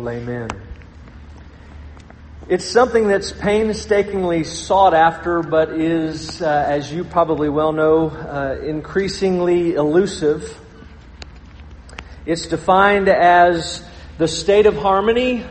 Amen. 0.00 0.48
It's 2.48 2.64
something 2.64 3.08
that's 3.08 3.30
painstakingly 3.30 4.42
sought 4.44 4.94
after, 4.94 5.42
but 5.42 5.70
is, 5.70 6.40
uh, 6.40 6.64
as 6.66 6.90
you 6.90 7.04
probably 7.04 7.50
well 7.50 7.72
know, 7.72 8.08
uh, 8.08 8.58
increasingly 8.64 9.74
elusive. 9.74 10.58
It's 12.24 12.46
defined 12.46 13.08
as 13.08 13.84
the 14.16 14.26
state 14.26 14.66
of 14.66 14.76
harmony, 14.76 15.44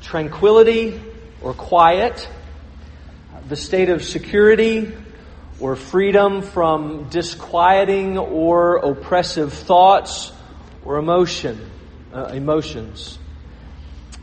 tranquility, 0.00 1.00
or 1.42 1.52
quiet, 1.52 2.28
the 3.48 3.56
state 3.56 3.88
of 3.88 4.04
security 4.04 4.94
or 5.58 5.74
freedom 5.74 6.42
from 6.42 7.08
disquieting 7.08 8.18
or 8.18 8.76
oppressive 8.76 9.52
thoughts 9.52 10.32
or 10.84 10.96
emotion, 10.96 11.70
uh, 12.14 12.26
emotions. 12.26 13.18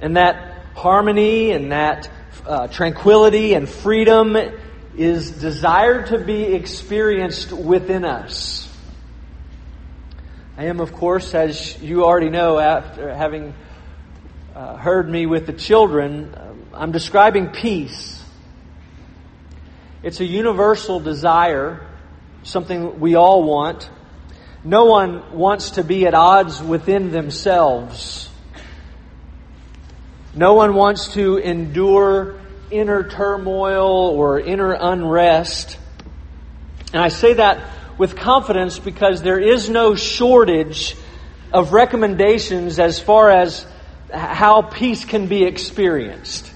And 0.02 0.18
that 0.18 0.66
harmony 0.76 1.52
and 1.52 1.72
that 1.72 2.10
uh, 2.46 2.68
tranquility 2.68 3.54
and 3.54 3.68
freedom 3.68 4.36
is 4.98 5.32
desired 5.32 6.08
to 6.08 6.20
be 6.20 6.44
experienced 6.44 7.52
within 7.52 8.06
us. 8.06 8.62
I 10.58 10.66
am, 10.66 10.80
of 10.80 10.94
course, 10.94 11.34
as 11.34 11.82
you 11.82 12.06
already 12.06 12.30
know, 12.30 12.60
after 12.60 13.14
having 13.14 13.54
uh, 14.56 14.78
heard 14.78 15.10
me 15.10 15.26
with 15.26 15.48
the 15.48 15.54
children, 15.54 16.34
um, 16.38 16.66
I'm 16.74 16.92
describing 16.94 17.50
peace. 17.50 18.24
It's 20.02 20.22
a 20.22 20.26
universal 20.26 21.00
desire, 21.00 21.86
something 22.44 23.00
we 23.00 23.16
all 23.16 23.44
want. 23.44 23.90
No 24.64 24.86
one 24.86 25.38
wants 25.38 25.72
to 25.72 25.84
be 25.84 26.08
at 26.08 26.14
odds 26.14 26.62
within 26.62 27.12
themselves. 27.12 28.30
No 30.36 30.56
one 30.56 30.76
wants 30.76 31.14
to 31.14 31.38
endure 31.38 32.36
inner 32.70 33.08
turmoil 33.08 34.10
or 34.10 34.38
inner 34.38 34.74
unrest. 34.74 35.78
And 36.92 37.02
I 37.02 37.08
say 37.08 37.36
that 37.36 37.62
with 37.98 38.18
confidence 38.18 38.78
because 38.78 39.22
there 39.22 39.40
is 39.40 39.70
no 39.70 39.96
shortage 39.96 40.98
of 41.54 41.72
recommendations 41.72 42.80
as 42.80 43.00
far 43.00 43.32
as 43.32 43.66
how 44.12 44.62
peace 44.62 45.06
can 45.06 45.28
be 45.28 45.46
experienced. 45.46 46.52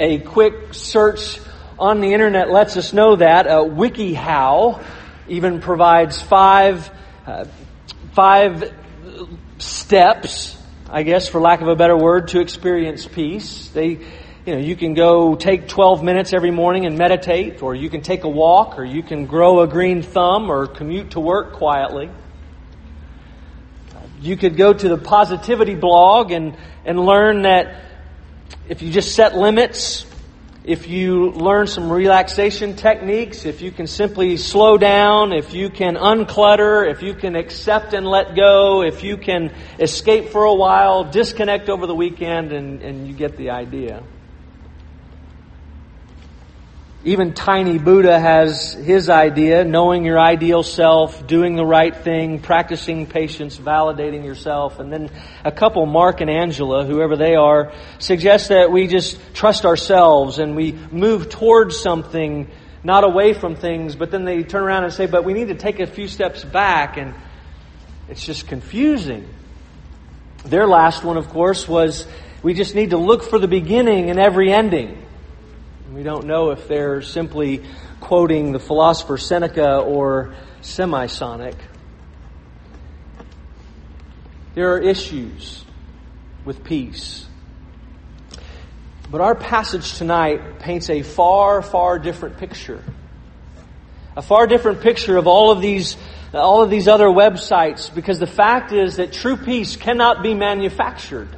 A 0.00 0.18
quick 0.18 0.74
search 0.74 1.38
on 1.78 2.00
the 2.00 2.12
internet 2.12 2.50
lets 2.50 2.76
us 2.76 2.92
know 2.92 3.14
that. 3.16 3.46
Uh, 3.46 3.62
WikiHow 3.62 4.82
even 5.28 5.60
provides 5.60 6.20
five, 6.20 6.90
uh, 7.24 7.44
five 8.14 8.74
steps 9.58 10.57
I 10.90 11.02
guess, 11.02 11.28
for 11.28 11.38
lack 11.38 11.60
of 11.60 11.68
a 11.68 11.76
better 11.76 11.96
word, 11.96 12.28
to 12.28 12.40
experience 12.40 13.06
peace. 13.06 13.68
They, 13.68 13.88
you 13.88 14.54
know, 14.54 14.58
you 14.58 14.74
can 14.74 14.94
go 14.94 15.34
take 15.34 15.68
12 15.68 16.02
minutes 16.02 16.32
every 16.32 16.50
morning 16.50 16.86
and 16.86 16.96
meditate, 16.96 17.62
or 17.62 17.74
you 17.74 17.90
can 17.90 18.00
take 18.00 18.24
a 18.24 18.28
walk, 18.28 18.78
or 18.78 18.84
you 18.84 19.02
can 19.02 19.26
grow 19.26 19.60
a 19.60 19.66
green 19.66 20.00
thumb, 20.00 20.50
or 20.50 20.66
commute 20.66 21.10
to 21.10 21.20
work 21.20 21.52
quietly. 21.52 22.08
You 24.22 24.38
could 24.38 24.56
go 24.56 24.72
to 24.72 24.88
the 24.88 24.96
positivity 24.96 25.74
blog 25.74 26.30
and, 26.30 26.56
and 26.86 26.98
learn 26.98 27.42
that 27.42 27.84
if 28.68 28.80
you 28.80 28.90
just 28.90 29.14
set 29.14 29.36
limits, 29.36 30.06
if 30.68 30.86
you 30.86 31.30
learn 31.30 31.66
some 31.66 31.90
relaxation 31.90 32.76
techniques, 32.76 33.46
if 33.46 33.62
you 33.62 33.72
can 33.72 33.86
simply 33.86 34.36
slow 34.36 34.76
down, 34.76 35.32
if 35.32 35.54
you 35.54 35.70
can 35.70 35.94
unclutter, 35.94 36.90
if 36.90 37.02
you 37.02 37.14
can 37.14 37.36
accept 37.36 37.94
and 37.94 38.06
let 38.06 38.36
go, 38.36 38.82
if 38.82 39.02
you 39.02 39.16
can 39.16 39.50
escape 39.78 40.28
for 40.28 40.44
a 40.44 40.52
while, 40.52 41.04
disconnect 41.04 41.70
over 41.70 41.86
the 41.86 41.94
weekend, 41.94 42.52
and, 42.52 42.82
and 42.82 43.08
you 43.08 43.14
get 43.14 43.38
the 43.38 43.48
idea. 43.48 44.02
Even 47.04 47.32
Tiny 47.32 47.78
Buddha 47.78 48.18
has 48.18 48.72
his 48.72 49.08
idea 49.08 49.64
knowing 49.64 50.04
your 50.04 50.18
ideal 50.18 50.64
self, 50.64 51.28
doing 51.28 51.54
the 51.54 51.64
right 51.64 51.94
thing, 51.94 52.40
practicing 52.40 53.06
patience, 53.06 53.56
validating 53.56 54.24
yourself. 54.24 54.80
And 54.80 54.92
then 54.92 55.08
a 55.44 55.52
couple, 55.52 55.86
Mark 55.86 56.20
and 56.20 56.28
Angela, 56.28 56.84
whoever 56.84 57.16
they 57.16 57.36
are, 57.36 57.72
suggest 58.00 58.48
that 58.48 58.72
we 58.72 58.88
just 58.88 59.20
trust 59.32 59.64
ourselves 59.64 60.40
and 60.40 60.56
we 60.56 60.72
move 60.90 61.28
towards 61.28 61.78
something, 61.78 62.50
not 62.82 63.04
away 63.04 63.32
from 63.32 63.54
things. 63.54 63.94
But 63.94 64.10
then 64.10 64.24
they 64.24 64.42
turn 64.42 64.64
around 64.64 64.82
and 64.82 64.92
say, 64.92 65.06
but 65.06 65.24
we 65.24 65.34
need 65.34 65.48
to 65.48 65.54
take 65.54 65.78
a 65.78 65.86
few 65.86 66.08
steps 66.08 66.44
back. 66.44 66.96
And 66.96 67.14
it's 68.08 68.26
just 68.26 68.48
confusing. 68.48 69.24
Their 70.44 70.66
last 70.66 71.04
one, 71.04 71.16
of 71.16 71.28
course, 71.28 71.68
was 71.68 72.08
we 72.42 72.54
just 72.54 72.74
need 72.74 72.90
to 72.90 72.98
look 72.98 73.22
for 73.22 73.38
the 73.38 73.48
beginning 73.48 74.10
and 74.10 74.18
every 74.18 74.52
ending. 74.52 75.04
We 75.98 76.04
don't 76.04 76.26
know 76.26 76.50
if 76.50 76.68
they're 76.68 77.02
simply 77.02 77.64
quoting 77.98 78.52
the 78.52 78.60
philosopher 78.60 79.18
Seneca 79.18 79.78
or 79.78 80.32
Semisonic. 80.62 81.56
There 84.54 84.72
are 84.74 84.78
issues 84.78 85.64
with 86.44 86.62
peace. 86.62 87.26
But 89.10 89.20
our 89.20 89.34
passage 89.34 89.94
tonight 89.94 90.60
paints 90.60 90.88
a 90.88 91.02
far, 91.02 91.62
far 91.62 91.98
different 91.98 92.36
picture. 92.36 92.84
A 94.14 94.22
far 94.22 94.46
different 94.46 94.82
picture 94.82 95.16
of 95.16 95.26
all 95.26 95.50
of 95.50 95.60
these, 95.60 95.96
all 96.32 96.62
of 96.62 96.70
these 96.70 96.86
other 96.86 97.08
websites 97.08 97.92
because 97.92 98.20
the 98.20 98.26
fact 98.28 98.70
is 98.70 98.98
that 98.98 99.12
true 99.12 99.36
peace 99.36 99.74
cannot 99.74 100.22
be 100.22 100.32
manufactured. 100.32 101.37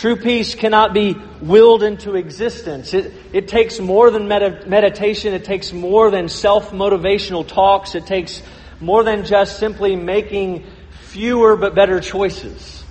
True 0.00 0.16
peace 0.16 0.54
cannot 0.54 0.94
be 0.94 1.14
willed 1.42 1.82
into 1.82 2.14
existence. 2.14 2.94
It, 2.94 3.12
it 3.34 3.48
takes 3.48 3.78
more 3.78 4.10
than 4.10 4.28
med- 4.28 4.66
meditation. 4.66 5.34
It 5.34 5.44
takes 5.44 5.74
more 5.74 6.10
than 6.10 6.30
self-motivational 6.30 7.46
talks. 7.46 7.94
It 7.94 8.06
takes 8.06 8.42
more 8.80 9.04
than 9.04 9.26
just 9.26 9.58
simply 9.58 9.96
making 9.96 10.64
fewer 11.02 11.54
but 11.54 11.74
better 11.74 12.00
choices. 12.00 12.82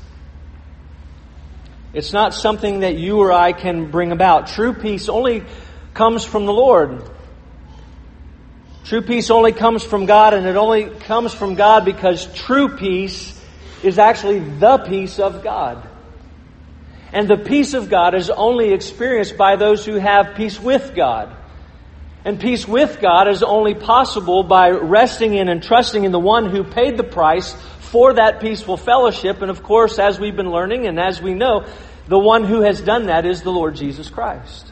It's 1.96 2.14
not 2.14 2.36
something 2.36 2.81
that 2.81 2.94
you 2.94 3.18
or 3.18 3.31
I 3.31 3.53
can 3.53 3.90
bring 3.90 4.12
about. 4.12 4.46
True 4.46 4.76
peace 4.76 5.09
only 5.09 5.46
comes 5.96 6.24
from 6.24 6.46
the 6.46 6.53
Lord. 6.53 7.09
True 8.84 9.02
peace 9.02 9.31
only 9.31 9.52
comes 9.52 9.84
from 9.84 10.06
God, 10.06 10.36
and 10.36 10.46
it 10.46 10.56
only 10.56 10.91
comes 10.91 11.34
from 11.34 11.56
God 11.56 11.86
because 11.86 12.31
true 12.36 12.78
peace 12.78 13.34
is 13.81 13.97
actually 13.97 14.41
the 14.41 14.78
peace 14.78 15.18
of 15.18 15.44
God. 15.44 15.89
And 17.12 17.28
the 17.28 17.38
peace 17.38 17.74
of 17.74 17.90
God 17.90 18.14
is 18.14 18.30
only 18.30 18.72
experienced 18.72 19.38
by 19.38 19.56
those 19.56 19.86
who 19.86 19.96
have 19.96 20.36
peace 20.36 20.59
with 20.59 20.94
God. 20.96 21.36
And 22.25 22.40
peace 22.40 22.68
with 22.68 23.00
God 23.02 23.28
is 23.28 23.42
only 23.42 23.74
possible 23.74 24.44
by 24.44 24.70
resting 24.70 25.34
in 25.34 25.50
and 25.50 25.64
trusting 25.64 26.03
in 26.03 26.12
the 26.12 26.20
one 26.20 26.50
who 26.50 26.64
paid 26.64 26.97
the 26.97 27.03
price 27.03 27.53
for 27.80 28.14
that 28.14 28.42
peaceful 28.42 28.78
fellowship. 28.78 29.42
And 29.42 29.50
of 29.50 29.64
course, 29.64 29.97
as 29.97 30.20
we've 30.20 30.36
been 30.36 30.52
learning 30.52 30.86
and 30.86 31.00
as 31.00 31.22
we 31.22 31.34
know, 31.34 31.66
the 32.08 32.20
one 32.20 32.44
who 32.44 32.62
has 32.62 32.81
done 32.81 33.08
that 33.08 33.26
is 33.26 33.41
the 33.41 33.52
Lord 33.52 33.76
Jesus 33.76 34.09
Christ. 34.09 34.72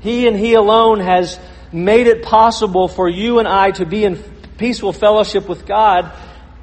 He 0.00 0.26
and 0.26 0.36
He 0.36 0.54
alone 0.54 1.00
has 1.00 1.38
made 1.72 2.06
it 2.06 2.22
possible 2.22 2.88
for 2.88 3.08
you 3.08 3.38
and 3.38 3.48
I 3.48 3.70
to 3.72 3.86
be 3.86 4.04
in 4.04 4.16
peaceful 4.56 4.92
fellowship 4.92 5.48
with 5.48 5.66
God 5.66 6.12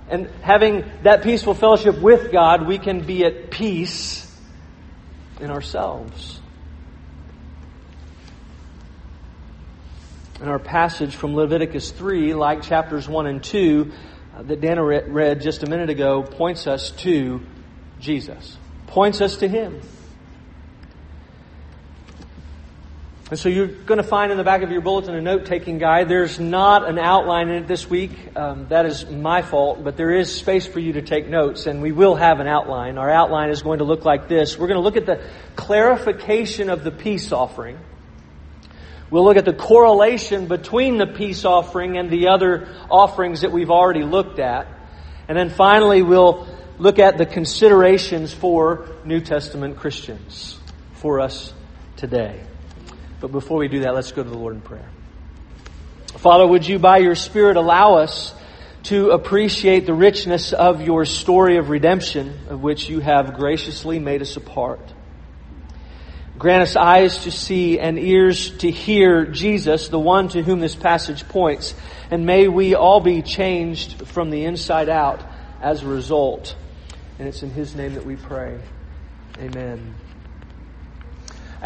and 0.09 0.29
having 0.41 0.85
that 1.03 1.23
peaceful 1.23 1.53
fellowship 1.53 1.99
with 1.99 2.31
God, 2.31 2.67
we 2.67 2.77
can 2.77 3.05
be 3.05 3.25
at 3.25 3.49
peace 3.49 4.31
in 5.39 5.49
ourselves. 5.49 6.39
In 10.41 10.47
our 10.47 10.59
passage 10.59 11.15
from 11.15 11.35
Leviticus 11.35 11.91
3, 11.91 12.33
like 12.33 12.61
chapters 12.61 13.07
1 13.07 13.27
and 13.27 13.43
2 13.43 13.91
uh, 14.35 14.43
that 14.43 14.61
Dana 14.61 14.83
read 14.83 15.41
just 15.41 15.63
a 15.63 15.69
minute 15.69 15.89
ago, 15.89 16.23
points 16.23 16.67
us 16.67 16.91
to 16.91 17.41
Jesus, 17.99 18.57
points 18.87 19.21
us 19.21 19.37
to 19.37 19.47
Him. 19.47 19.81
And 23.31 23.39
so 23.39 23.49
you're 23.49 23.65
going 23.65 23.97
to 23.97 24.03
find 24.03 24.31
in 24.31 24.37
the 24.37 24.43
back 24.43 24.61
of 24.61 24.69
your 24.69 24.81
bulletin 24.81 25.15
a 25.15 25.21
note 25.21 25.45
taking 25.45 25.79
guide. 25.79 26.07
There's 26.07 26.39
not 26.39 26.87
an 26.87 26.99
outline 26.99 27.49
in 27.49 27.63
it 27.63 27.67
this 27.67 27.89
week. 27.89 28.11
Um, 28.35 28.67
that 28.69 28.85
is 28.85 29.09
my 29.09 29.41
fault, 29.41 29.83
but 29.83 29.97
there 29.97 30.11
is 30.11 30.31
space 30.31 30.67
for 30.67 30.79
you 30.79 30.93
to 30.93 31.01
take 31.01 31.27
notes, 31.27 31.65
and 31.65 31.81
we 31.81 31.91
will 31.91 32.13
have 32.13 32.39
an 32.39 32.45
outline. 32.45 32.99
Our 32.99 33.09
outline 33.09 33.49
is 33.49 33.63
going 33.63 33.79
to 33.79 33.83
look 33.83 34.05
like 34.05 34.27
this. 34.27 34.59
We're 34.59 34.67
going 34.67 34.77
to 34.77 34.83
look 34.83 34.95
at 34.95 35.07
the 35.07 35.23
clarification 35.55 36.69
of 36.69 36.83
the 36.83 36.91
peace 36.91 37.31
offering. 37.31 37.79
We'll 39.09 39.23
look 39.23 39.37
at 39.37 39.45
the 39.45 39.53
correlation 39.53 40.45
between 40.45 40.99
the 40.99 41.07
peace 41.07 41.45
offering 41.45 41.97
and 41.97 42.11
the 42.11 42.27
other 42.27 42.67
offerings 42.91 43.41
that 43.41 43.51
we've 43.51 43.71
already 43.71 44.03
looked 44.03 44.37
at. 44.37 44.67
And 45.27 45.35
then 45.35 45.49
finally, 45.49 46.03
we'll 46.03 46.47
look 46.77 46.99
at 46.99 47.17
the 47.17 47.25
considerations 47.25 48.31
for 48.35 48.87
New 49.03 49.21
Testament 49.21 49.77
Christians 49.77 50.59
for 50.93 51.19
us 51.19 51.51
today. 51.95 52.43
But 53.19 53.31
before 53.31 53.57
we 53.57 53.67
do 53.67 53.81
that, 53.81 53.93
let's 53.93 54.11
go 54.11 54.23
to 54.23 54.29
the 54.29 54.37
Lord 54.37 54.55
in 54.55 54.61
prayer. 54.61 54.89
Father, 56.17 56.45
would 56.47 56.67
you, 56.67 56.79
by 56.79 56.97
your 56.97 57.15
Spirit, 57.15 57.57
allow 57.57 57.95
us 57.95 58.33
to 58.83 59.11
appreciate 59.11 59.85
the 59.85 59.93
richness 59.93 60.53
of 60.53 60.81
your 60.81 61.05
story 61.05 61.57
of 61.57 61.69
redemption, 61.69 62.37
of 62.49 62.61
which 62.61 62.87
you 62.87 62.99
have 62.99 63.33
graciously 63.33 63.99
made 63.99 64.21
us 64.21 64.37
a 64.37 64.41
part. 64.41 64.93
Grant 66.37 66.63
us 66.63 66.75
eyes 66.75 67.23
to 67.23 67.31
see 67.31 67.79
and 67.79 67.97
ears 67.97 68.57
to 68.57 68.69
hear 68.69 69.25
Jesus, 69.25 69.87
the 69.87 69.99
one 69.99 70.27
to 70.29 70.43
whom 70.43 70.59
this 70.59 70.75
passage 70.75 71.27
points. 71.29 71.73
And 72.11 72.25
may 72.25 72.47
we 72.47 72.75
all 72.75 72.99
be 72.99 73.21
changed 73.21 74.07
from 74.07 74.29
the 74.29 74.43
inside 74.45 74.89
out 74.89 75.23
as 75.61 75.81
a 75.81 75.87
result. 75.87 76.55
And 77.17 77.27
it's 77.27 77.41
in 77.41 77.51
His 77.51 77.73
name 77.75 77.95
that 77.95 78.05
we 78.05 78.17
pray. 78.17 78.59
Amen. 79.39 79.95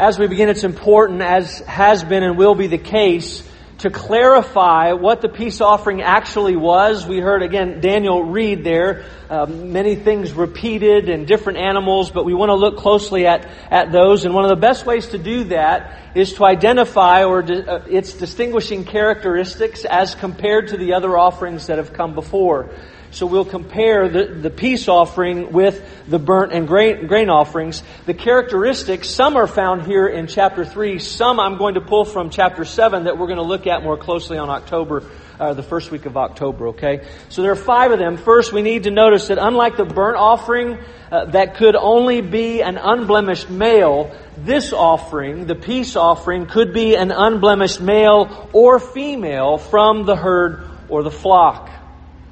As 0.00 0.18
we 0.18 0.28
begin, 0.28 0.48
it's 0.48 0.64
important, 0.64 1.20
as 1.20 1.58
has 1.58 2.02
been 2.02 2.22
and 2.22 2.38
will 2.38 2.54
be 2.54 2.68
the 2.68 2.78
case, 2.78 3.46
to 3.80 3.90
clarify 3.90 4.94
what 4.94 5.20
the 5.20 5.28
peace 5.28 5.60
offering 5.60 6.00
actually 6.00 6.56
was. 6.56 7.06
We 7.06 7.18
heard 7.18 7.42
again 7.42 7.82
Daniel 7.82 8.22
read 8.22 8.64
there 8.64 9.04
uh, 9.28 9.44
many 9.44 9.96
things 9.96 10.32
repeated 10.32 11.10
and 11.10 11.26
different 11.26 11.58
animals, 11.58 12.10
but 12.10 12.24
we 12.24 12.32
want 12.32 12.48
to 12.48 12.54
look 12.54 12.78
closely 12.78 13.26
at, 13.26 13.46
at 13.70 13.92
those. 13.92 14.24
And 14.24 14.34
one 14.34 14.44
of 14.44 14.48
the 14.48 14.56
best 14.56 14.86
ways 14.86 15.08
to 15.08 15.18
do 15.18 15.44
that 15.44 16.16
is 16.16 16.32
to 16.34 16.46
identify 16.46 17.24
or 17.24 17.42
di- 17.42 17.60
uh, 17.60 17.84
its 17.86 18.14
distinguishing 18.14 18.86
characteristics 18.86 19.84
as 19.84 20.14
compared 20.14 20.68
to 20.68 20.78
the 20.78 20.94
other 20.94 21.18
offerings 21.18 21.66
that 21.66 21.76
have 21.76 21.92
come 21.92 22.14
before. 22.14 22.70
So 23.12 23.26
we'll 23.26 23.44
compare 23.44 24.08
the, 24.08 24.26
the 24.26 24.50
peace 24.50 24.86
offering 24.86 25.52
with 25.52 25.84
the 26.08 26.20
burnt 26.20 26.52
and 26.52 26.68
grain, 26.68 27.08
grain 27.08 27.28
offerings. 27.28 27.82
The 28.06 28.14
characteristics, 28.14 29.08
some 29.08 29.36
are 29.36 29.48
found 29.48 29.82
here 29.82 30.06
in 30.06 30.28
chapter 30.28 30.64
3. 30.64 31.00
Some 31.00 31.40
I'm 31.40 31.58
going 31.58 31.74
to 31.74 31.80
pull 31.80 32.04
from 32.04 32.30
chapter 32.30 32.64
7 32.64 33.04
that 33.04 33.18
we're 33.18 33.26
going 33.26 33.38
to 33.38 33.42
look 33.42 33.66
at 33.66 33.82
more 33.82 33.96
closely 33.96 34.38
on 34.38 34.48
October, 34.48 35.02
uh, 35.40 35.54
the 35.54 35.62
first 35.62 35.90
week 35.90 36.06
of 36.06 36.16
October, 36.16 36.68
okay? 36.68 37.04
So 37.30 37.42
there 37.42 37.50
are 37.50 37.56
five 37.56 37.90
of 37.90 37.98
them. 37.98 38.16
First, 38.16 38.52
we 38.52 38.62
need 38.62 38.84
to 38.84 38.92
notice 38.92 39.26
that 39.26 39.38
unlike 39.38 39.76
the 39.76 39.84
burnt 39.84 40.16
offering 40.16 40.78
uh, 41.10 41.24
that 41.26 41.56
could 41.56 41.74
only 41.74 42.20
be 42.20 42.62
an 42.62 42.78
unblemished 42.78 43.50
male, 43.50 44.16
this 44.38 44.72
offering, 44.72 45.46
the 45.46 45.56
peace 45.56 45.96
offering, 45.96 46.46
could 46.46 46.72
be 46.72 46.94
an 46.94 47.10
unblemished 47.10 47.80
male 47.80 48.48
or 48.52 48.78
female 48.78 49.58
from 49.58 50.04
the 50.06 50.14
herd 50.14 50.64
or 50.88 51.02
the 51.02 51.10
flock. 51.10 51.70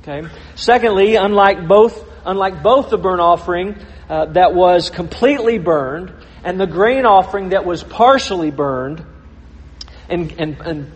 Okay. 0.03 0.29
Secondly, 0.55 1.17
unlike 1.17 1.67
both, 1.69 2.05
unlike 2.25 2.63
both 2.63 2.91
the 2.91 2.99
burnt 2.99 3.21
offering 3.21 3.77
uh, 4.09 4.27
that 4.27 4.55
was 4.55 4.91
completely 4.91 5.59
burned 5.59 6.13
and 6.45 6.61
the 6.61 6.67
grain 6.67 7.05
offering 7.05 7.51
that 7.51 7.65
was 7.65 7.83
partially 7.83 8.51
burned, 8.51 9.05
and, 10.09 10.33
and, 10.33 10.61
and 10.61 10.93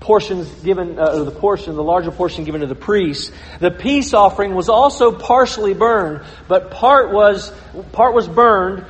portions 0.00 0.48
given, 0.62 0.98
uh, 0.98 1.24
the 1.24 1.30
portion, 1.30 1.74
the 1.74 1.82
larger 1.82 2.10
portion 2.10 2.44
given 2.44 2.60
to 2.62 2.66
the 2.66 2.74
priests. 2.74 3.32
The 3.60 3.70
peace 3.70 4.12
offering 4.14 4.54
was 4.54 4.68
also 4.68 5.12
partially 5.12 5.74
burned, 5.74 6.24
but 6.48 6.70
part 6.70 7.12
was, 7.12 7.52
part 7.92 8.14
was 8.14 8.28
burned, 8.28 8.84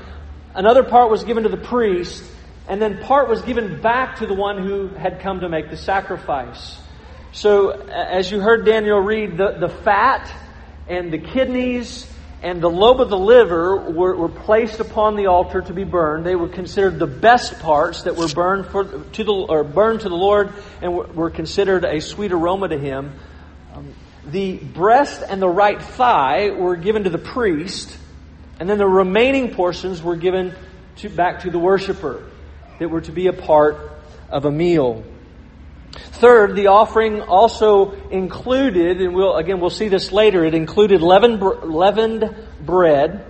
another 0.55 0.83
part 0.83 1.11
was 1.11 1.25
given 1.25 1.43
to 1.43 1.49
the 1.49 1.57
priest, 1.57 2.25
and 2.67 2.81
then 2.81 3.03
part 3.03 3.29
was 3.29 3.43
given 3.43 3.81
back 3.81 4.17
to 4.17 4.27
the 4.27 4.35
one 4.35 4.65
who 4.65 4.89
had 4.89 5.21
come 5.21 5.41
to 5.41 5.49
make 5.49 5.71
the 5.71 5.77
sacrifice. 5.77 6.79
So, 7.33 7.71
as 7.71 8.31
you 8.31 8.41
heard 8.41 8.67
Daniel 8.67 8.99
read, 8.99 9.37
the, 9.37 9.53
the 9.53 9.69
fat 9.69 10.33
and 10.89 11.13
the 11.13 11.19
kidneys 11.19 12.11
and 12.43 12.61
the 12.61 12.71
lobe 12.71 13.01
of 13.01 13.09
the 13.09 13.19
liver 13.19 13.93
were, 13.93 14.17
were, 14.17 14.29
placed 14.29 14.81
upon 14.81 15.15
the 15.15 15.27
altar 15.27 15.61
to 15.61 15.73
be 15.73 15.85
burned. 15.85 16.27
They 16.27 16.35
were 16.35 16.49
considered 16.49 16.99
the 16.99 17.07
best 17.07 17.61
parts 17.61 18.03
that 18.03 18.17
were 18.17 18.27
burned 18.27 18.67
for, 18.67 18.85
to 18.85 19.25
the 19.25 19.33
or 19.33 19.63
burned 19.63 20.01
to 20.01 20.09
the 20.09 20.17
Lord 20.17 20.53
and 20.83 20.95
were, 20.95 21.07
were 21.07 21.31
considered 21.31 21.85
a 21.85 22.01
sweet 22.01 22.33
aroma 22.33 22.69
to 22.69 22.79
Him. 22.79 23.13
Um, 23.75 23.95
the 24.27 24.57
breast 24.57 25.23
and 25.27 25.41
the 25.41 25.49
right 25.49 25.81
thigh 25.81 26.51
were 26.51 26.77
given 26.77 27.05
to 27.05 27.11
the 27.11 27.19
priest, 27.19 27.97
and 28.59 28.69
then 28.69 28.79
the 28.79 28.89
remaining 28.89 29.55
portions 29.55 30.03
were 30.03 30.17
given 30.17 30.55
to, 30.97 31.09
back 31.09 31.41
to 31.41 31.51
the 31.51 31.59
worshiper 31.59 32.29
that 32.81 32.89
were 32.89 33.03
to 33.03 33.13
be 33.13 33.29
a 33.29 33.33
part 33.33 33.77
of 34.31 34.47
a 34.47 34.51
meal. 34.51 35.05
Third, 36.13 36.55
the 36.55 36.67
offering 36.69 37.23
also 37.23 37.93
included, 38.11 39.01
and 39.01 39.15
we'll, 39.15 39.37
again, 39.37 39.61
we'll 39.61 39.71
see 39.71 39.89
this 39.89 40.13
later, 40.13 40.45
it 40.45 40.55
included 40.55 41.03
leavened, 41.03 41.41
leavened 41.41 42.35
bread. 42.61 43.27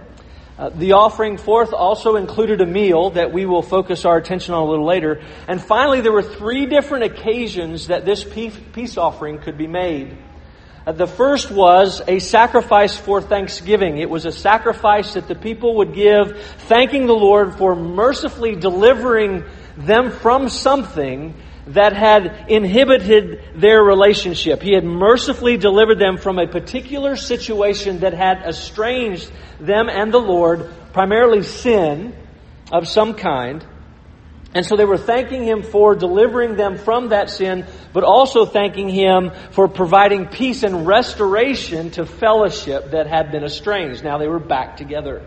Uh, 0.58 0.68
the 0.70 0.92
offering, 0.92 1.38
fourth, 1.38 1.72
also 1.72 2.16
included 2.16 2.60
a 2.60 2.66
meal 2.66 3.10
that 3.10 3.32
we 3.32 3.46
will 3.46 3.62
focus 3.62 4.04
our 4.04 4.18
attention 4.18 4.52
on 4.54 4.62
a 4.62 4.66
little 4.66 4.84
later. 4.84 5.22
And 5.48 5.60
finally, 5.60 6.00
there 6.00 6.12
were 6.12 6.22
three 6.22 6.66
different 6.66 7.04
occasions 7.04 7.86
that 7.86 8.04
this 8.04 8.24
peace 8.24 8.98
offering 8.98 9.38
could 9.38 9.56
be 9.56 9.66
made. 9.66 10.18
Uh, 10.86 10.92
the 10.92 11.06
first 11.06 11.50
was 11.50 12.02
a 12.08 12.18
sacrifice 12.18 12.96
for 12.96 13.20
thanksgiving. 13.20 13.98
It 13.98 14.10
was 14.10 14.26
a 14.26 14.32
sacrifice 14.32 15.14
that 15.14 15.28
the 15.28 15.34
people 15.34 15.76
would 15.76 15.94
give, 15.94 16.40
thanking 16.68 17.06
the 17.06 17.14
Lord 17.14 17.54
for 17.54 17.76
mercifully 17.76 18.56
delivering 18.56 19.44
them 19.76 20.10
from 20.10 20.48
something 20.48 21.34
that 21.70 21.92
had 21.92 22.46
inhibited 22.48 23.42
their 23.54 23.82
relationship. 23.82 24.62
He 24.62 24.74
had 24.74 24.84
mercifully 24.84 25.56
delivered 25.56 25.98
them 25.98 26.18
from 26.18 26.38
a 26.38 26.46
particular 26.46 27.16
situation 27.16 28.00
that 28.00 28.12
had 28.12 28.42
estranged 28.42 29.30
them 29.60 29.88
and 29.88 30.12
the 30.12 30.18
Lord, 30.18 30.70
primarily 30.92 31.42
sin 31.42 32.14
of 32.72 32.88
some 32.88 33.14
kind. 33.14 33.64
And 34.52 34.66
so 34.66 34.76
they 34.76 34.84
were 34.84 34.98
thanking 34.98 35.44
Him 35.44 35.62
for 35.62 35.94
delivering 35.94 36.56
them 36.56 36.76
from 36.76 37.10
that 37.10 37.30
sin, 37.30 37.66
but 37.92 38.02
also 38.02 38.46
thanking 38.46 38.88
Him 38.88 39.30
for 39.52 39.68
providing 39.68 40.26
peace 40.26 40.64
and 40.64 40.88
restoration 40.88 41.92
to 41.92 42.04
fellowship 42.04 42.90
that 42.90 43.06
had 43.06 43.30
been 43.30 43.44
estranged. 43.44 44.02
Now 44.02 44.18
they 44.18 44.26
were 44.26 44.40
back 44.40 44.76
together. 44.76 45.24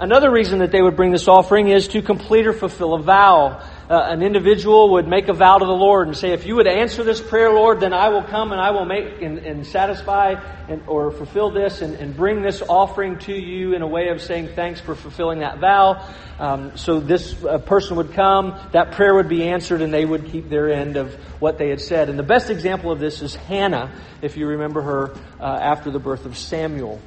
Another 0.00 0.32
reason 0.32 0.60
that 0.60 0.72
they 0.72 0.80
would 0.80 0.96
bring 0.96 1.12
this 1.12 1.28
offering 1.28 1.68
is 1.68 1.86
to 1.88 2.00
complete 2.02 2.46
or 2.46 2.54
fulfill 2.54 2.94
a 2.94 3.02
vow 3.02 3.62
uh, 3.92 4.08
an 4.08 4.22
individual 4.22 4.92
would 4.92 5.06
make 5.06 5.28
a 5.28 5.34
vow 5.34 5.58
to 5.58 5.66
the 5.66 5.70
Lord 5.70 6.06
and 6.06 6.16
say, 6.16 6.30
if 6.30 6.46
you 6.46 6.56
would 6.56 6.66
answer 6.66 7.04
this 7.04 7.20
prayer, 7.20 7.52
Lord, 7.52 7.80
then 7.80 7.92
I 7.92 8.08
will 8.08 8.22
come 8.22 8.50
and 8.50 8.58
I 8.58 8.70
will 8.70 8.86
make 8.86 9.20
and, 9.20 9.36
and 9.36 9.66
satisfy 9.66 10.36
and, 10.66 10.82
or 10.86 11.10
fulfill 11.10 11.50
this 11.50 11.82
and, 11.82 11.96
and, 11.96 12.16
bring 12.16 12.40
this 12.40 12.62
offering 12.62 13.18
to 13.20 13.34
you 13.34 13.74
in 13.74 13.82
a 13.82 13.86
way 13.86 14.08
of 14.08 14.22
saying 14.22 14.48
thanks 14.54 14.80
for 14.80 14.94
fulfilling 14.94 15.40
that 15.40 15.58
vow. 15.58 16.08
Um, 16.38 16.74
so 16.78 17.00
this 17.00 17.44
uh, 17.44 17.58
person 17.58 17.98
would 17.98 18.14
come, 18.14 18.58
that 18.72 18.92
prayer 18.92 19.14
would 19.14 19.28
be 19.28 19.46
answered, 19.48 19.82
and 19.82 19.92
they 19.92 20.06
would 20.06 20.32
keep 20.32 20.48
their 20.48 20.72
end 20.72 20.96
of 20.96 21.12
what 21.38 21.58
they 21.58 21.68
had 21.68 21.82
said. 21.82 22.08
And 22.08 22.18
the 22.18 22.22
best 22.22 22.48
example 22.48 22.90
of 22.90 22.98
this 22.98 23.20
is 23.20 23.34
Hannah, 23.34 23.92
if 24.22 24.38
you 24.38 24.46
remember 24.46 24.80
her 24.80 25.14
uh, 25.38 25.44
after 25.44 25.90
the 25.90 25.98
birth 25.98 26.24
of 26.24 26.38
Samuel. 26.38 26.98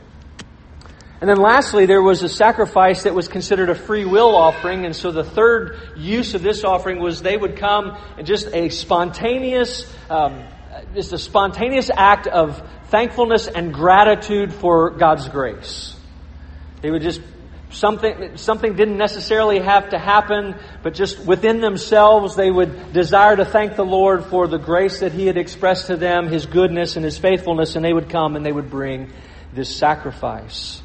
And 1.21 1.29
then 1.29 1.37
lastly, 1.37 1.85
there 1.85 2.01
was 2.01 2.23
a 2.23 2.29
sacrifice 2.29 3.03
that 3.03 3.15
was 3.15 3.27
considered 3.27 3.69
a 3.69 3.75
free 3.75 4.05
will 4.05 4.35
offering. 4.35 4.85
And 4.85 4.95
so 4.95 5.11
the 5.11 5.23
third 5.23 5.79
use 5.95 6.35
of 6.35 6.41
this 6.41 6.63
offering 6.63 6.99
was 6.99 7.21
they 7.21 7.37
would 7.37 7.55
come 7.55 7.97
and 8.17 8.27
just 8.27 8.47
a 8.47 8.69
spontaneous, 8.69 9.91
um, 10.09 10.43
just 10.93 11.13
a 11.13 11.17
spontaneous 11.17 11.89
act 11.95 12.27
of 12.27 12.61
thankfulness 12.87 13.47
and 13.47 13.73
gratitude 13.73 14.53
for 14.53 14.89
God's 14.91 15.29
grace. 15.29 15.95
They 16.81 16.91
would 16.91 17.01
just 17.01 17.21
something 17.71 18.37
something 18.37 18.75
didn't 18.75 18.97
necessarily 18.97 19.59
have 19.59 19.89
to 19.89 19.97
happen, 19.97 20.55
but 20.83 20.93
just 20.93 21.19
within 21.19 21.61
themselves 21.61 22.35
they 22.35 22.51
would 22.51 22.93
desire 22.93 23.35
to 23.35 23.45
thank 23.45 23.75
the 23.75 23.85
Lord 23.85 24.25
for 24.25 24.47
the 24.47 24.57
grace 24.57 24.99
that 24.99 25.13
He 25.13 25.27
had 25.27 25.37
expressed 25.37 25.87
to 25.87 25.95
them, 25.95 26.27
His 26.27 26.45
goodness 26.45 26.95
and 26.97 27.05
His 27.05 27.17
faithfulness, 27.17 27.75
and 27.75 27.83
they 27.83 27.93
would 27.93 28.09
come 28.09 28.35
and 28.35 28.45
they 28.45 28.51
would 28.51 28.69
bring 28.69 29.11
this 29.53 29.75
sacrifice. 29.75 30.81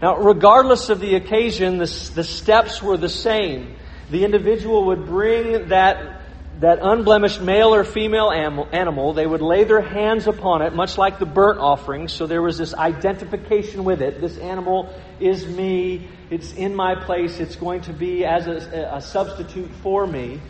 Now, 0.00 0.16
regardless 0.16 0.90
of 0.90 1.00
the 1.00 1.16
occasion, 1.16 1.78
the, 1.78 2.10
the 2.14 2.24
steps 2.24 2.80
were 2.80 2.96
the 2.96 3.08
same. 3.08 3.74
The 4.10 4.24
individual 4.24 4.86
would 4.86 5.06
bring 5.06 5.68
that, 5.68 6.22
that 6.60 6.78
unblemished 6.80 7.40
male 7.40 7.74
or 7.74 7.82
female 7.82 8.30
animal. 8.30 9.12
They 9.12 9.26
would 9.26 9.42
lay 9.42 9.64
their 9.64 9.80
hands 9.80 10.28
upon 10.28 10.62
it, 10.62 10.72
much 10.72 10.98
like 10.98 11.18
the 11.18 11.26
burnt 11.26 11.58
offering. 11.58 12.06
So 12.06 12.28
there 12.28 12.40
was 12.40 12.56
this 12.56 12.74
identification 12.74 13.82
with 13.82 14.00
it. 14.00 14.20
This 14.20 14.38
animal 14.38 14.94
is 15.18 15.44
me. 15.46 16.08
It's 16.30 16.52
in 16.52 16.76
my 16.76 16.94
place. 16.94 17.40
It's 17.40 17.56
going 17.56 17.80
to 17.82 17.92
be 17.92 18.24
as 18.24 18.46
a, 18.46 18.92
a 18.94 19.02
substitute 19.02 19.70
for 19.82 20.06
me. 20.06 20.40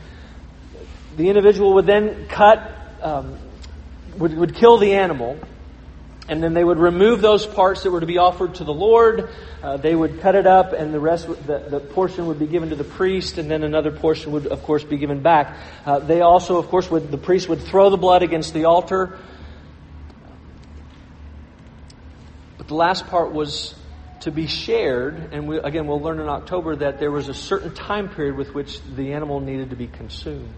The 1.17 1.29
individual 1.29 1.75
would 1.75 1.87
then 1.87 2.29
cut, 2.29 2.71
um, 3.01 3.39
would, 4.19 4.35
would 4.37 4.55
kill 4.55 4.77
the 4.77 4.93
animal 4.93 5.39
and 6.29 6.43
then 6.43 6.53
they 6.53 6.63
would 6.63 6.79
remove 6.79 7.23
those 7.23 7.47
parts 7.47 7.83
that 7.83 7.91
were 7.91 8.01
to 8.01 8.07
be 8.07 8.19
offered 8.19 8.57
to 8.57 8.65
the 8.65 8.73
Lord. 8.73 9.31
Uh, 9.63 9.79
they 9.79 9.95
would 9.95 10.21
cut 10.21 10.35
it 10.35 10.47
up, 10.47 10.73
and 10.73 10.93
the 10.93 11.01
rest, 11.01 11.27
the, 11.47 11.59
the, 11.59 11.81
portion 11.81 12.27
would 12.27 12.39
be 12.39 12.47
given 12.47 12.69
to 12.69 12.77
the 12.77 12.85
priest, 12.85 13.39
and 13.39 13.51
then 13.51 13.63
another 13.63 13.91
portion 13.91 14.33
would, 14.33 14.47
of 14.47 14.63
course, 14.63 14.85
be 14.85 14.99
given 14.99 15.21
back. 15.21 15.57
Uh, 15.87 15.99
they 15.99 16.21
also, 16.21 16.59
of 16.59 16.69
course, 16.69 16.91
would 16.91 17.11
the 17.11 17.19
priest 17.19 17.49
would 17.49 17.63
throw 17.63 17.89
the 17.89 17.97
blood 17.97 18.23
against 18.23 18.53
the 18.53 18.67
altar. 18.67 19.19
But 22.59 22.69
the 22.69 22.75
last 22.75 23.07
part 23.07 23.33
was 23.33 23.75
to 24.21 24.31
be 24.31 24.47
shared, 24.47 25.33
and 25.33 25.49
we, 25.49 25.59
again, 25.59 25.87
we'll 25.87 26.01
learn 26.01 26.21
in 26.21 26.29
October 26.29 26.77
that 26.77 26.99
there 26.99 27.11
was 27.11 27.29
a 27.29 27.35
certain 27.35 27.75
time 27.75 28.11
period 28.11 28.37
with 28.37 28.55
which 28.55 28.81
the 28.83 29.15
animal 29.15 29.41
needed 29.41 29.71
to 29.71 29.77
be 29.77 29.87
consumed. 29.87 30.53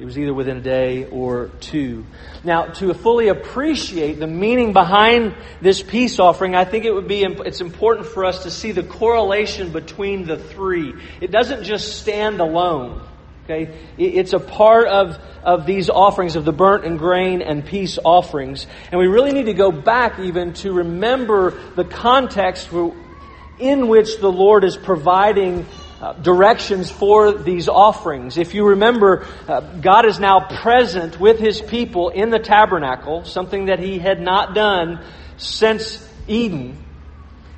It 0.00 0.06
was 0.06 0.18
either 0.18 0.32
within 0.32 0.56
a 0.56 0.62
day 0.62 1.04
or 1.04 1.50
two. 1.60 2.06
Now, 2.42 2.64
to 2.66 2.94
fully 2.94 3.28
appreciate 3.28 4.18
the 4.18 4.26
meaning 4.26 4.72
behind 4.72 5.34
this 5.60 5.82
peace 5.82 6.18
offering, 6.18 6.54
I 6.54 6.64
think 6.64 6.86
it 6.86 6.94
would 6.94 7.06
be 7.06 7.22
it's 7.22 7.60
important 7.60 8.06
for 8.06 8.24
us 8.24 8.44
to 8.44 8.50
see 8.50 8.72
the 8.72 8.82
correlation 8.82 9.72
between 9.72 10.24
the 10.24 10.38
three. 10.38 10.94
It 11.20 11.30
doesn't 11.30 11.64
just 11.64 12.00
stand 12.00 12.40
alone. 12.40 13.06
Okay? 13.44 13.76
It's 13.98 14.32
a 14.32 14.38
part 14.38 14.88
of, 14.88 15.18
of 15.42 15.66
these 15.66 15.90
offerings, 15.90 16.34
of 16.34 16.46
the 16.46 16.52
burnt 16.52 16.86
and 16.86 16.98
grain 16.98 17.42
and 17.42 17.62
peace 17.62 17.98
offerings. 18.02 18.66
And 18.90 18.98
we 18.98 19.06
really 19.06 19.32
need 19.32 19.46
to 19.46 19.54
go 19.54 19.70
back 19.70 20.18
even 20.18 20.54
to 20.54 20.72
remember 20.72 21.50
the 21.74 21.84
context 21.84 22.70
in 23.58 23.88
which 23.88 24.18
the 24.18 24.32
Lord 24.32 24.64
is 24.64 24.78
providing 24.78 25.66
uh, 26.00 26.14
directions 26.14 26.90
for 26.90 27.32
these 27.32 27.68
offerings. 27.68 28.38
If 28.38 28.54
you 28.54 28.68
remember, 28.68 29.26
uh, 29.46 29.60
God 29.60 30.06
is 30.06 30.18
now 30.18 30.40
present 30.40 31.20
with 31.20 31.38
His 31.38 31.60
people 31.60 32.08
in 32.08 32.30
the 32.30 32.38
tabernacle, 32.38 33.24
something 33.24 33.66
that 33.66 33.78
He 33.78 33.98
had 33.98 34.20
not 34.20 34.54
done 34.54 35.04
since 35.36 36.06
Eden. 36.26 36.78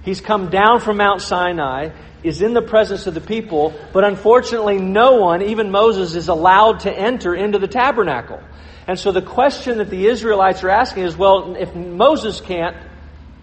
He's 0.05 0.21
come 0.21 0.51
down 0.51 0.81
from 0.81 0.97
Mount 0.97 1.23
Sinai, 1.23 1.91
is 2.23 2.43
in 2.43 2.55
the 2.55 2.63
presence 2.63 3.07
of 3.07 3.15
the 3.15 3.21
people, 3.21 3.75
but 3.93 4.05
unfortunately 4.05 4.79
no 4.79 5.17
one, 5.17 5.43
even 5.43 5.71
Moses, 5.71 6.15
is 6.15 6.29
allowed 6.29 6.81
to 6.81 6.93
enter 6.93 7.35
into 7.35 7.59
the 7.59 7.69
tabernacle. 7.69 8.41
And 8.87 8.99
so 8.99 9.13
the 9.13 9.23
question 9.23 9.79
that 9.79 9.91
the 9.91 10.07
Israelites 10.07 10.65
are 10.65 10.71
asking 10.71 11.05
is, 11.05 11.17
well, 11.17 11.55
if 11.57 11.75
Moses 11.75 12.41
can't, 12.41 12.77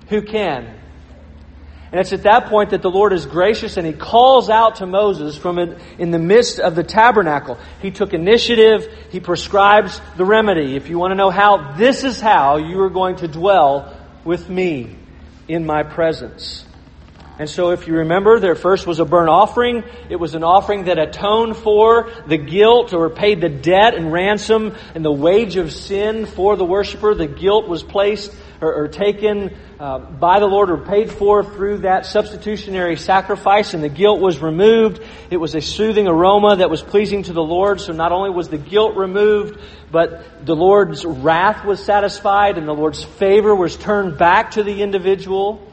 who 0.10 0.22
can? 0.22 0.79
And 1.92 2.00
it's 2.00 2.14
at 2.14 2.24
that 2.24 2.48
point 2.48 2.70
that 2.70 2.84
the 2.84 2.92
Lord 2.92 3.14
is 3.14 3.26
gracious 3.26 3.78
and 3.78 3.88
He 3.88 3.94
calls 3.94 4.50
out 4.50 4.76
to 4.76 4.86
Moses 4.86 5.36
from 5.36 5.58
in 5.58 6.12
the 6.12 6.20
midst 6.20 6.60
of 6.60 6.76
the 6.76 6.84
tabernacle. 6.84 7.58
He 7.82 7.90
took 7.90 8.14
initiative. 8.14 8.88
He 9.10 9.20
prescribes 9.20 10.00
the 10.16 10.26
remedy. 10.26 10.76
If 10.76 10.90
you 10.90 11.00
want 11.00 11.12
to 11.12 11.16
know 11.16 11.32
how, 11.32 11.74
this 11.74 12.04
is 12.04 12.22
how 12.22 12.58
you 12.58 12.80
are 12.82 12.90
going 12.90 13.18
to 13.18 13.28
dwell 13.28 13.98
with 14.24 14.50
me 14.50 14.98
in 15.48 15.66
my 15.66 15.82
presence. 15.82 16.66
And 17.40 17.50
so 17.50 17.72
if 17.72 17.88
you 17.88 17.96
remember, 18.00 18.42
there 18.42 18.54
first 18.54 18.86
was 18.86 19.00
a 19.00 19.06
burnt 19.06 19.30
offering. 19.30 19.86
It 20.10 20.18
was 20.18 20.36
an 20.36 20.44
offering 20.44 20.84
that 20.84 21.00
atoned 21.00 21.56
for 21.56 22.12
the 22.28 22.38
guilt 22.38 22.94
or 22.94 23.10
paid 23.10 23.40
the 23.40 23.48
debt 23.48 23.96
and 23.96 24.12
ransom 24.12 24.76
and 24.94 25.06
the 25.06 25.12
wage 25.12 25.56
of 25.56 25.72
sin 25.72 26.26
for 26.26 26.58
the 26.58 26.66
worshiper. 26.66 27.16
The 27.16 27.28
guilt 27.28 27.70
was 27.70 27.82
placed 27.82 28.36
or, 28.62 28.74
or 28.74 28.88
taken 28.88 29.56
uh, 29.80 30.00
by 30.00 30.40
the 30.40 30.46
Lord 30.46 30.70
or 30.70 30.78
paid 30.78 31.12
for 31.12 31.44
through 31.44 31.80
that 31.80 32.06
substitutionary 32.06 32.98
sacrifice, 32.98 33.74
and 33.74 33.84
the 33.84 33.90
guilt 33.90 34.20
was 34.20 34.40
removed. 34.40 35.02
It 35.30 35.38
was 35.38 35.56
a 35.56 35.62
soothing 35.62 36.08
aroma 36.08 36.58
that 36.58 36.70
was 36.70 36.82
pleasing 36.82 37.24
to 37.24 37.34
the 37.34 37.44
Lord. 37.44 37.80
So 37.80 37.94
not 37.94 38.12
only 38.12 38.30
was 38.30 38.50
the 38.50 38.58
guilt 38.58 38.96
removed, 38.96 39.60
but 39.92 40.46
the 40.46 40.56
Lord's 40.56 41.06
wrath 41.06 41.66
was 41.66 41.84
satisfied, 41.84 42.58
and 42.58 42.68
the 42.68 42.74
Lord's 42.74 43.04
favor 43.04 43.56
was 43.56 43.78
turned 43.78 44.18
back 44.18 44.52
to 44.52 44.64
the 44.64 44.82
individual. 44.82 45.66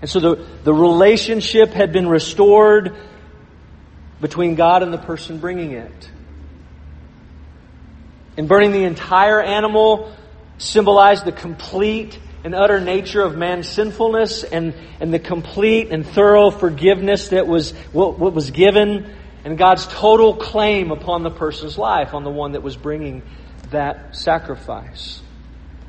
And 0.00 0.10
so 0.10 0.20
the, 0.20 0.46
the 0.64 0.74
relationship 0.74 1.70
had 1.70 1.92
been 1.92 2.08
restored 2.08 2.96
between 4.20 4.56
God 4.56 4.82
and 4.82 4.92
the 4.92 4.98
person 4.98 5.38
bringing 5.38 5.72
it. 5.72 6.10
In 8.36 8.46
burning 8.46 8.72
the 8.72 8.84
entire 8.84 9.40
animal, 9.40 10.12
symbolized 10.62 11.24
the 11.24 11.32
complete 11.32 12.18
and 12.44 12.54
utter 12.54 12.80
nature 12.80 13.22
of 13.22 13.36
man's 13.36 13.68
sinfulness 13.68 14.44
and, 14.44 14.74
and 15.00 15.12
the 15.12 15.18
complete 15.18 15.90
and 15.90 16.06
thorough 16.06 16.50
forgiveness 16.50 17.28
that 17.28 17.46
was 17.46 17.72
what, 17.92 18.18
what 18.18 18.32
was 18.32 18.50
given 18.50 19.14
and 19.44 19.58
God's 19.58 19.86
total 19.86 20.36
claim 20.36 20.90
upon 20.92 21.24
the 21.24 21.30
person's 21.30 21.76
life, 21.76 22.14
on 22.14 22.22
the 22.22 22.30
one 22.30 22.52
that 22.52 22.62
was 22.62 22.76
bringing 22.76 23.22
that 23.70 24.14
sacrifice. 24.14 25.20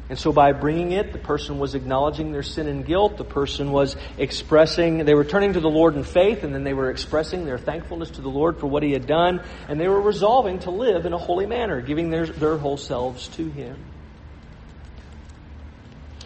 And 0.10 0.18
so 0.20 0.34
by 0.34 0.52
bringing 0.52 0.92
it, 0.92 1.14
the 1.14 1.20
person 1.20 1.60
was 1.60 1.76
acknowledging 1.76 2.32
their 2.32 2.44
sin 2.44 2.68
and 2.68 2.86
guilt. 2.86 3.18
The 3.18 3.24
person 3.24 3.72
was 3.72 3.96
expressing, 4.18 5.06
they 5.06 5.14
were 5.14 5.24
turning 5.24 5.54
to 5.54 5.60
the 5.60 5.70
Lord 5.70 5.96
in 5.96 6.04
faith, 6.04 6.44
and 6.44 6.54
then 6.54 6.64
they 6.64 6.74
were 6.74 6.90
expressing 6.90 7.46
their 7.46 7.58
thankfulness 7.58 8.12
to 8.12 8.22
the 8.22 8.30
Lord 8.30 8.60
for 8.60 8.68
what 8.68 8.84
He 8.84 8.92
had 8.92 9.08
done, 9.08 9.42
and 9.68 9.80
they 9.80 9.88
were 9.88 10.02
resolving 10.02 10.60
to 10.60 10.72
live 10.72 11.06
in 11.06 11.14
a 11.14 11.18
holy 11.18 11.46
manner, 11.46 11.80
giving 11.82 12.10
their, 12.10 12.26
their 12.26 12.58
whole 12.58 12.78
selves 12.78 13.28
to 13.30 13.48
Him. 13.50 13.78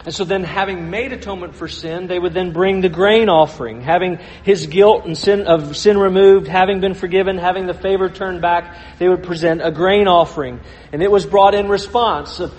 And 0.08 0.14
so 0.14 0.24
then, 0.24 0.42
having 0.42 0.88
made 0.88 1.12
atonement 1.12 1.54
for 1.54 1.68
sin, 1.68 2.06
they 2.06 2.18
would 2.18 2.32
then 2.32 2.54
bring 2.54 2.80
the 2.80 2.88
grain 2.88 3.28
offering, 3.28 3.82
having 3.82 4.16
his 4.42 4.66
guilt 4.66 5.04
and 5.04 5.18
sin 5.18 5.46
of 5.46 5.76
sin 5.76 5.98
removed, 5.98 6.48
having 6.48 6.80
been 6.80 6.94
forgiven, 6.94 7.36
having 7.36 7.66
the 7.66 7.74
favor 7.74 8.08
turned 8.08 8.40
back, 8.40 8.74
they 8.98 9.06
would 9.06 9.22
present 9.22 9.60
a 9.62 9.70
grain 9.70 10.08
offering. 10.08 10.60
And 10.94 11.02
it 11.02 11.10
was 11.10 11.26
brought 11.26 11.54
in 11.54 11.68
response. 11.68 12.40
Of, 12.40 12.54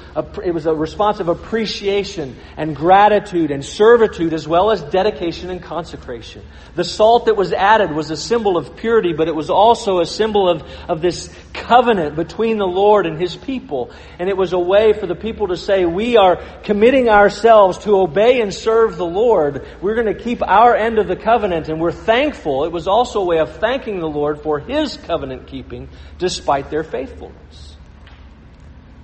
it 0.45 0.53
was 0.53 0.67
a 0.67 0.75
response 0.75 1.19
of 1.19 1.27
appreciation 1.27 2.35
and 2.55 2.75
gratitude 2.75 3.49
and 3.49 3.65
servitude 3.65 4.33
as 4.33 4.47
well 4.47 4.69
as 4.69 4.83
dedication 4.83 5.49
and 5.49 5.59
consecration. 5.59 6.43
The 6.75 6.83
salt 6.83 7.25
that 7.25 7.35
was 7.35 7.51
added 7.51 7.91
was 7.91 8.11
a 8.11 8.17
symbol 8.17 8.57
of 8.57 8.75
purity, 8.75 9.13
but 9.13 9.27
it 9.27 9.33
was 9.33 9.49
also 9.49 10.01
a 10.01 10.05
symbol 10.05 10.47
of, 10.47 10.61
of 10.87 11.01
this 11.01 11.33
covenant 11.53 12.15
between 12.15 12.59
the 12.59 12.67
Lord 12.67 13.07
and 13.07 13.19
His 13.19 13.35
people. 13.35 13.89
And 14.19 14.29
it 14.29 14.37
was 14.37 14.53
a 14.53 14.59
way 14.59 14.93
for 14.93 15.07
the 15.07 15.15
people 15.15 15.47
to 15.47 15.57
say, 15.57 15.85
we 15.85 16.15
are 16.15 16.35
committing 16.61 17.09
ourselves 17.39 17.77
to 17.79 17.97
obey 17.97 18.41
and 18.41 18.53
serve 18.53 18.97
the 18.97 19.05
Lord. 19.05 19.65
We're 19.81 19.95
going 19.95 20.13
to 20.13 20.21
keep 20.23 20.41
our 20.41 20.75
end 20.75 20.99
of 20.99 21.07
the 21.07 21.15
covenant 21.15 21.69
and 21.69 21.79
we're 21.79 21.93
thankful. 21.93 22.65
It 22.65 22.71
was 22.71 22.87
also 22.87 23.21
a 23.21 23.25
way 23.25 23.39
of 23.39 23.57
thanking 23.57 23.99
the 23.99 24.09
Lord 24.09 24.41
for 24.41 24.59
His 24.59 24.97
covenant 24.97 25.47
keeping 25.47 25.87
despite 26.17 26.69
their 26.69 26.83
faithfulness. 26.83 27.77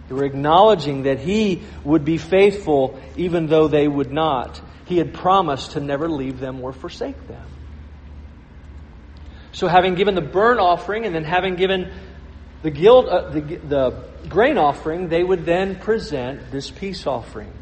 They 0.09 0.15
were 0.15 0.25
acknowledging 0.25 1.03
that 1.03 1.19
He 1.19 1.63
would 1.85 2.03
be 2.03 2.17
faithful 2.17 2.99
even 3.15 3.47
though 3.47 3.69
they 3.69 3.87
would 3.87 4.11
not. 4.11 4.61
He 4.85 4.97
had 4.97 5.13
promised 5.13 5.71
to 5.71 5.79
never 5.79 6.09
leave 6.09 6.39
them 6.39 6.61
or 6.61 6.73
forsake 6.73 7.27
them. 7.27 7.47
So, 9.53 9.69
having 9.69 9.95
given 9.95 10.15
the 10.15 10.21
burnt 10.21 10.59
offering 10.59 11.05
and 11.05 11.15
then 11.15 11.23
having 11.23 11.55
given 11.55 11.89
the, 12.61 12.69
guilt, 12.69 13.07
uh, 13.07 13.29
the, 13.29 13.39
the 13.39 14.03
grain 14.27 14.57
offering, 14.57 15.07
they 15.07 15.23
would 15.23 15.45
then 15.45 15.77
present 15.77 16.51
this 16.51 16.69
peace 16.69 17.07
offering. 17.07 17.53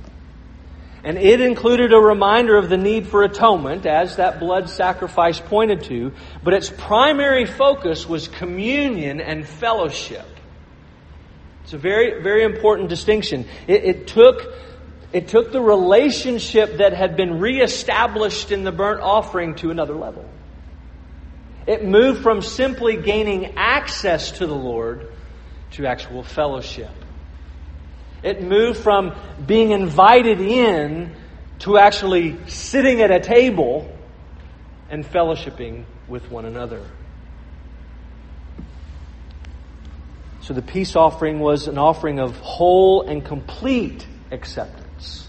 And 1.03 1.17
it 1.17 1.41
included 1.41 1.91
a 1.91 1.99
reminder 1.99 2.57
of 2.57 2.69
the 2.69 2.77
need 2.77 3.07
for 3.07 3.23
atonement, 3.23 3.85
as 3.85 4.15
that 4.15 4.39
blood 4.39 4.69
sacrifice 4.69 5.39
pointed 5.39 5.83
to, 5.83 6.13
but 6.43 6.53
its 6.53 6.69
primary 6.69 7.45
focus 7.45 8.07
was 8.07 8.29
communion 8.29 9.19
and 9.19 9.45
fellowship. 9.45 10.25
It's 11.63 11.73
a 11.73 11.77
very, 11.77 12.21
very 12.21 12.43
important 12.43 12.87
distinction. 12.89 13.45
It, 13.67 13.83
it, 13.83 14.07
took, 14.07 14.53
it 15.11 15.27
took 15.27 15.51
the 15.51 15.61
relationship 15.61 16.77
that 16.77 16.93
had 16.93 17.17
been 17.17 17.39
reestablished 17.39 18.51
in 18.51 18.63
the 18.63 18.71
burnt 18.71 19.01
offering 19.01 19.55
to 19.55 19.71
another 19.71 19.95
level. 19.95 20.25
It 21.67 21.83
moved 21.83 22.23
from 22.23 22.41
simply 22.41 22.97
gaining 22.97 23.57
access 23.57 24.31
to 24.33 24.47
the 24.47 24.55
Lord 24.55 25.11
to 25.71 25.85
actual 25.85 26.23
fellowship. 26.23 26.91
It 28.23 28.41
moved 28.41 28.79
from 28.79 29.13
being 29.45 29.71
invited 29.71 30.39
in 30.39 31.13
to 31.59 31.77
actually 31.77 32.37
sitting 32.47 33.01
at 33.01 33.11
a 33.11 33.19
table 33.19 33.89
and 34.89 35.05
fellowshipping 35.05 35.83
with 36.07 36.31
one 36.31 36.45
another. 36.45 36.81
So 40.41 40.53
the 40.53 40.61
peace 40.61 40.95
offering 40.95 41.39
was 41.39 41.67
an 41.67 41.77
offering 41.77 42.19
of 42.19 42.37
whole 42.37 43.03
and 43.03 43.23
complete 43.23 44.05
acceptance. 44.31 45.27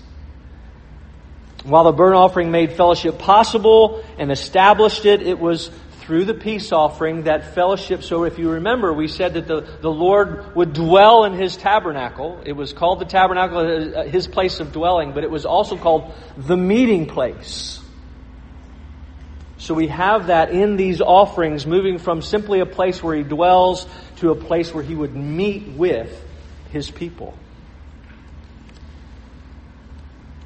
While 1.65 1.85
the 1.85 1.93
burnt 1.93 2.17
offering 2.17 2.51
made 2.51 2.73
fellowship 2.73 3.19
possible 3.19 4.05
and 4.19 4.31
established 4.31 5.07
it, 5.07 5.23
it 5.23 5.39
was 5.39 5.71
through 6.05 6.27
the 6.27 6.35
peace 6.35 6.71
offering 6.71 7.25
that 7.25 7.55
fellowship. 7.55 8.03
So 8.03 8.25
if 8.25 8.39
you 8.39 8.51
remember, 8.51 8.93
we 8.93 9.09
said 9.09 9.35
that 9.35 9.47
the, 9.47 9.63
the 9.81 9.91
Lord 9.91 10.55
would 10.55 10.75
dwell 10.75 11.25
in 11.25 11.33
his 11.33 11.57
tabernacle. 11.57 12.43
It 12.45 12.53
was 12.53 12.75
called 12.75 13.01
the 13.01 13.07
tabernacle, 13.07 13.97
uh, 13.97 14.05
his 14.05 14.27
place 14.27 14.61
of 14.61 14.73
dwelling, 14.73 15.13
but 15.13 15.25
it 15.25 15.31
was 15.31 15.47
also 15.47 15.79
called 15.79 16.13
the 16.37 16.57
meeting 16.57 17.07
place. 17.07 17.81
So 19.57 19.73
we 19.73 19.87
have 19.87 20.27
that 20.27 20.51
in 20.51 20.77
these 20.77 21.01
offerings, 21.01 21.65
moving 21.67 21.99
from 21.99 22.21
simply 22.21 22.61
a 22.61 22.67
place 22.67 23.03
where 23.03 23.17
he 23.17 23.23
dwells 23.23 23.87
to 24.17 24.31
a 24.31 24.35
place 24.35 24.75
where 24.75 24.85
he 24.85 24.95
would 24.95 25.17
meet 25.17 25.69
with 25.69 26.23
his 26.71 26.91
people. 26.91 27.35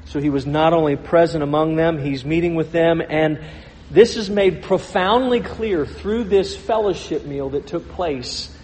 So 0.05 0.21
he 0.21 0.29
was 0.29 0.45
not 0.45 0.71
only 0.71 0.95
present 0.95 1.43
among 1.43 1.75
them, 1.75 1.99
he's 1.99 2.23
meeting 2.23 2.55
with 2.55 2.71
them, 2.71 3.01
and 3.01 3.41
this 3.91 4.17
is 4.17 4.29
made 4.29 4.63
profoundly 4.63 5.39
clear 5.39 5.85
through 5.85 6.25
this 6.25 6.55
fellowship 6.55 7.25
meal 7.25 7.49
that 7.51 7.67
took 7.67 7.89
place 7.89 8.55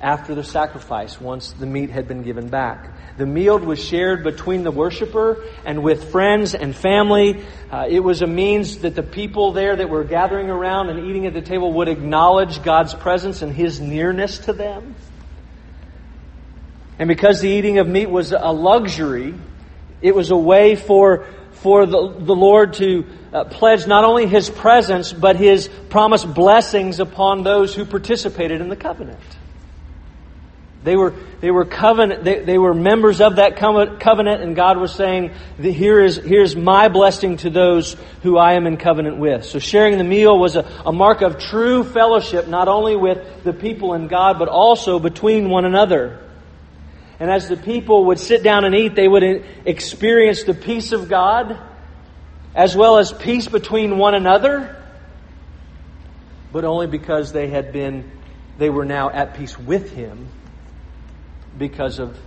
after 0.00 0.34
the 0.34 0.42
sacrifice, 0.42 1.20
once 1.20 1.52
the 1.52 1.66
meat 1.66 1.90
had 1.90 2.08
been 2.08 2.22
given 2.24 2.48
back. 2.48 2.90
The 3.18 3.26
meal 3.26 3.58
was 3.58 3.82
shared 3.82 4.24
between 4.24 4.64
the 4.64 4.72
worshiper 4.72 5.44
and 5.64 5.84
with 5.84 6.10
friends 6.10 6.56
and 6.56 6.74
family. 6.74 7.44
Uh, 7.70 7.86
it 7.88 8.00
was 8.00 8.20
a 8.20 8.26
means 8.26 8.78
that 8.78 8.96
the 8.96 9.02
people 9.02 9.52
there 9.52 9.76
that 9.76 9.88
were 9.88 10.02
gathering 10.02 10.50
around 10.50 10.88
and 10.88 11.08
eating 11.08 11.26
at 11.26 11.34
the 11.34 11.42
table 11.42 11.72
would 11.74 11.88
acknowledge 11.88 12.62
God's 12.64 12.94
presence 12.94 13.42
and 13.42 13.52
His 13.52 13.80
nearness 13.80 14.38
to 14.40 14.52
them. 14.52 14.96
And 16.98 17.06
because 17.06 17.40
the 17.40 17.48
eating 17.48 17.78
of 17.78 17.86
meat 17.86 18.10
was 18.10 18.32
a 18.32 18.52
luxury, 18.52 19.34
it 20.00 20.14
was 20.14 20.30
a 20.30 20.36
way 20.36 20.74
for, 20.74 21.26
for 21.62 21.86
the, 21.86 22.14
the 22.18 22.34
Lord 22.34 22.74
to 22.74 23.06
uh, 23.32 23.44
pledge 23.44 23.86
not 23.86 24.04
only 24.04 24.26
His 24.26 24.50
presence, 24.50 25.12
but 25.12 25.36
His 25.36 25.68
promised 25.88 26.32
blessings 26.34 27.00
upon 27.00 27.44
those 27.44 27.74
who 27.74 27.84
participated 27.84 28.60
in 28.60 28.68
the 28.68 28.76
covenant. 28.76 29.20
They 30.84 30.96
were, 30.96 31.14
they 31.40 31.52
were 31.52 31.64
covenant, 31.64 32.24
they, 32.24 32.40
they 32.40 32.58
were 32.58 32.74
members 32.74 33.20
of 33.20 33.36
that 33.36 33.56
covenant, 33.56 34.42
and 34.42 34.56
God 34.56 34.78
was 34.78 34.92
saying, 34.92 35.30
here 35.60 36.02
is, 36.02 36.16
here's 36.16 36.56
my 36.56 36.88
blessing 36.88 37.36
to 37.38 37.50
those 37.50 37.96
who 38.24 38.36
I 38.36 38.54
am 38.54 38.66
in 38.66 38.76
covenant 38.76 39.18
with. 39.18 39.44
So 39.44 39.60
sharing 39.60 39.98
the 39.98 40.04
meal 40.04 40.36
was 40.36 40.56
a, 40.56 40.68
a 40.84 40.92
mark 40.92 41.22
of 41.22 41.38
true 41.38 41.84
fellowship, 41.84 42.48
not 42.48 42.66
only 42.66 42.96
with 42.96 43.44
the 43.44 43.52
people 43.52 43.92
and 43.92 44.08
God, 44.08 44.40
but 44.40 44.48
also 44.48 44.98
between 44.98 45.48
one 45.48 45.64
another. 45.64 46.18
And 47.22 47.30
as 47.30 47.48
the 47.48 47.56
people 47.56 48.06
would 48.06 48.18
sit 48.18 48.42
down 48.42 48.64
and 48.64 48.74
eat, 48.74 48.96
they 48.96 49.06
would 49.06 49.22
experience 49.64 50.42
the 50.42 50.54
peace 50.54 50.90
of 50.90 51.08
God, 51.08 51.56
as 52.52 52.74
well 52.74 52.98
as 52.98 53.12
peace 53.12 53.46
between 53.46 53.96
one 53.96 54.16
another, 54.16 54.82
but 56.50 56.64
only 56.64 56.88
because 56.88 57.30
they 57.30 57.46
had 57.46 57.72
been, 57.72 58.10
they 58.58 58.70
were 58.70 58.84
now 58.84 59.08
at 59.08 59.34
peace 59.34 59.56
with 59.56 59.92
Him 59.92 60.26
because 61.56 62.00
of 62.00 62.18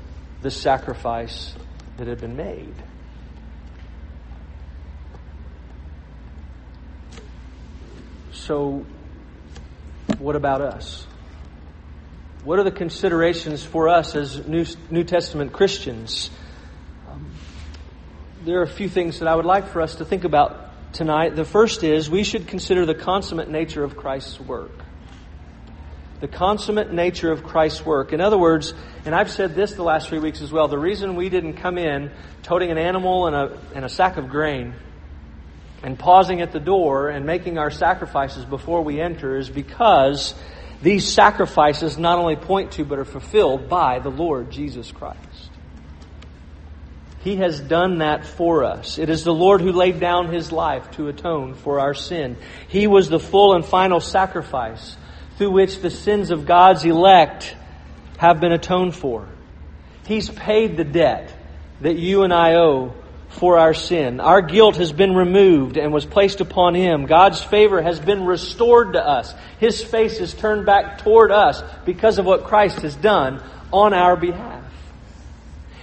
the 0.41 0.49
sacrifice 0.49 1.53
that 1.97 2.07
had 2.07 2.21
been 2.21 2.37
made. 2.37 2.73
So, 8.31 8.85
what 10.19 10.37
about 10.37 10.61
us? 10.61 11.05
What 12.45 12.59
are 12.59 12.63
the 12.63 12.69
considerations 12.69 13.63
for 13.63 13.89
us 13.89 14.15
as 14.15 14.47
New, 14.47 14.67
New 14.91 15.03
Testament 15.03 15.51
Christians? 15.51 16.29
Um, 17.09 17.31
there 18.43 18.59
are 18.59 18.63
a 18.63 18.67
few 18.67 18.87
things 18.87 19.17
that 19.17 19.27
I 19.27 19.35
would 19.35 19.45
like 19.45 19.69
for 19.69 19.81
us 19.81 19.95
to 19.95 20.05
think 20.05 20.25
about 20.25 20.93
tonight. 20.93 21.35
The 21.35 21.43
first 21.43 21.83
is 21.83 22.07
we 22.07 22.23
should 22.23 22.47
consider 22.47 22.85
the 22.85 22.93
consummate 22.93 23.49
nature 23.49 23.83
of 23.83 23.97
Christ's 23.97 24.39
work 24.39 24.71
the 26.21 26.27
consummate 26.29 26.93
nature 26.93 27.31
of 27.31 27.43
Christ's 27.43 27.85
work. 27.85 28.13
In 28.13 28.21
other 28.21 28.37
words, 28.37 28.73
and 29.05 29.13
I've 29.13 29.29
said 29.29 29.53
this 29.53 29.73
the 29.73 29.83
last 29.83 30.07
three 30.07 30.19
weeks 30.19 30.41
as 30.41 30.51
well, 30.51 30.67
the 30.69 30.77
reason 30.77 31.15
we 31.15 31.27
didn't 31.27 31.55
come 31.57 31.77
in 31.77 32.09
toting 32.41 32.71
an 32.71 32.77
animal 32.77 33.27
and 33.27 33.35
a, 33.35 33.59
and 33.75 33.83
a 33.83 33.89
sack 33.89 34.15
of 34.15 34.29
grain 34.29 34.73
and 35.83 35.99
pausing 35.99 36.41
at 36.41 36.51
the 36.51 36.59
door 36.59 37.09
and 37.09 37.25
making 37.25 37.57
our 37.57 37.69
sacrifices 37.69 38.45
before 38.45 38.81
we 38.81 39.01
enter 39.01 39.37
is 39.37 39.49
because 39.49 40.33
these 40.81 41.11
sacrifices 41.11 41.97
not 41.97 42.17
only 42.17 42.35
point 42.35 42.73
to 42.73 42.85
but 42.85 42.99
are 42.99 43.05
fulfilled 43.05 43.69
by 43.69 43.99
the 43.99 44.09
Lord 44.09 44.51
Jesus 44.51 44.91
Christ. 44.91 45.19
He 47.25 47.37
has 47.37 47.59
done 47.59 47.99
that 47.99 48.25
for 48.25 48.63
us. 48.63 48.99
It 48.99 49.09
is 49.09 49.23
the 49.23 49.33
Lord 49.33 49.59
who 49.59 49.71
laid 49.71 49.99
down 49.99 50.31
His 50.31 50.51
life 50.51 50.91
to 50.91 51.07
atone 51.07 51.55
for 51.55 51.79
our 51.79 51.95
sin. 51.95 52.37
He 52.67 52.85
was 52.85 53.09
the 53.09 53.19
full 53.19 53.55
and 53.55 53.65
final 53.65 53.99
sacrifice 53.99 54.95
through 55.37 55.51
which 55.51 55.79
the 55.79 55.89
sins 55.89 56.29
of 56.29 56.45
God's 56.45 56.85
elect 56.85 57.55
have 58.17 58.39
been 58.39 58.51
atoned 58.51 58.95
for. 58.95 59.27
He's 60.05 60.29
paid 60.29 60.77
the 60.77 60.83
debt 60.83 61.33
that 61.81 61.97
you 61.97 62.21
and 62.23 62.31
I 62.31 62.55
owe 62.55 62.93
for 63.35 63.57
our 63.57 63.73
sin. 63.73 64.19
Our 64.19 64.41
guilt 64.41 64.77
has 64.77 64.93
been 64.93 65.13
removed 65.13 65.77
and 65.77 65.91
was 65.91 66.05
placed 66.05 66.41
upon 66.41 66.73
Him. 66.73 67.05
God's 67.05 67.43
favor 67.43 67.81
has 67.81 67.99
been 67.99 68.25
restored 68.25 68.93
to 68.93 69.05
us. 69.05 69.33
His 69.59 69.83
face 69.83 70.19
is 70.19 70.33
turned 70.33 70.65
back 70.65 70.99
toward 70.99 71.31
us 71.31 71.61
because 71.85 72.17
of 72.17 72.25
what 72.25 72.45
Christ 72.45 72.79
has 72.79 72.95
done 72.95 73.43
on 73.73 73.93
our 73.93 74.15
behalf. 74.15 74.63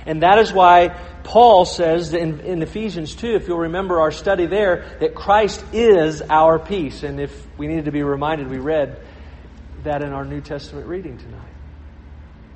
And 0.07 0.23
that 0.23 0.39
is 0.39 0.53
why 0.53 0.99
Paul 1.25 1.65
says 1.65 2.15
in, 2.15 2.41
in, 2.41 2.63
Ephesians 2.63 3.15
2, 3.15 3.35
if 3.35 3.47
you'll 3.47 3.59
remember 3.59 4.01
our 4.01 4.11
study 4.11 4.47
there, 4.47 4.97
that 5.01 5.15
Christ 5.15 5.65
is 5.73 6.23
our 6.23 6.59
peace. 6.59 7.03
And 7.03 7.21
if 7.21 7.47
we 7.57 7.69
needed 7.69 7.85
to 7.85 7.93
be 7.93 8.03
reminded, 8.03 8.49
we 8.49 8.59
read 8.59 9.01
that 9.85 10.03
in 10.03 10.13
our 10.13 10.25
New 10.25 10.41
Testament 10.41 10.87
reading 10.87 11.19
tonight. 11.19 11.49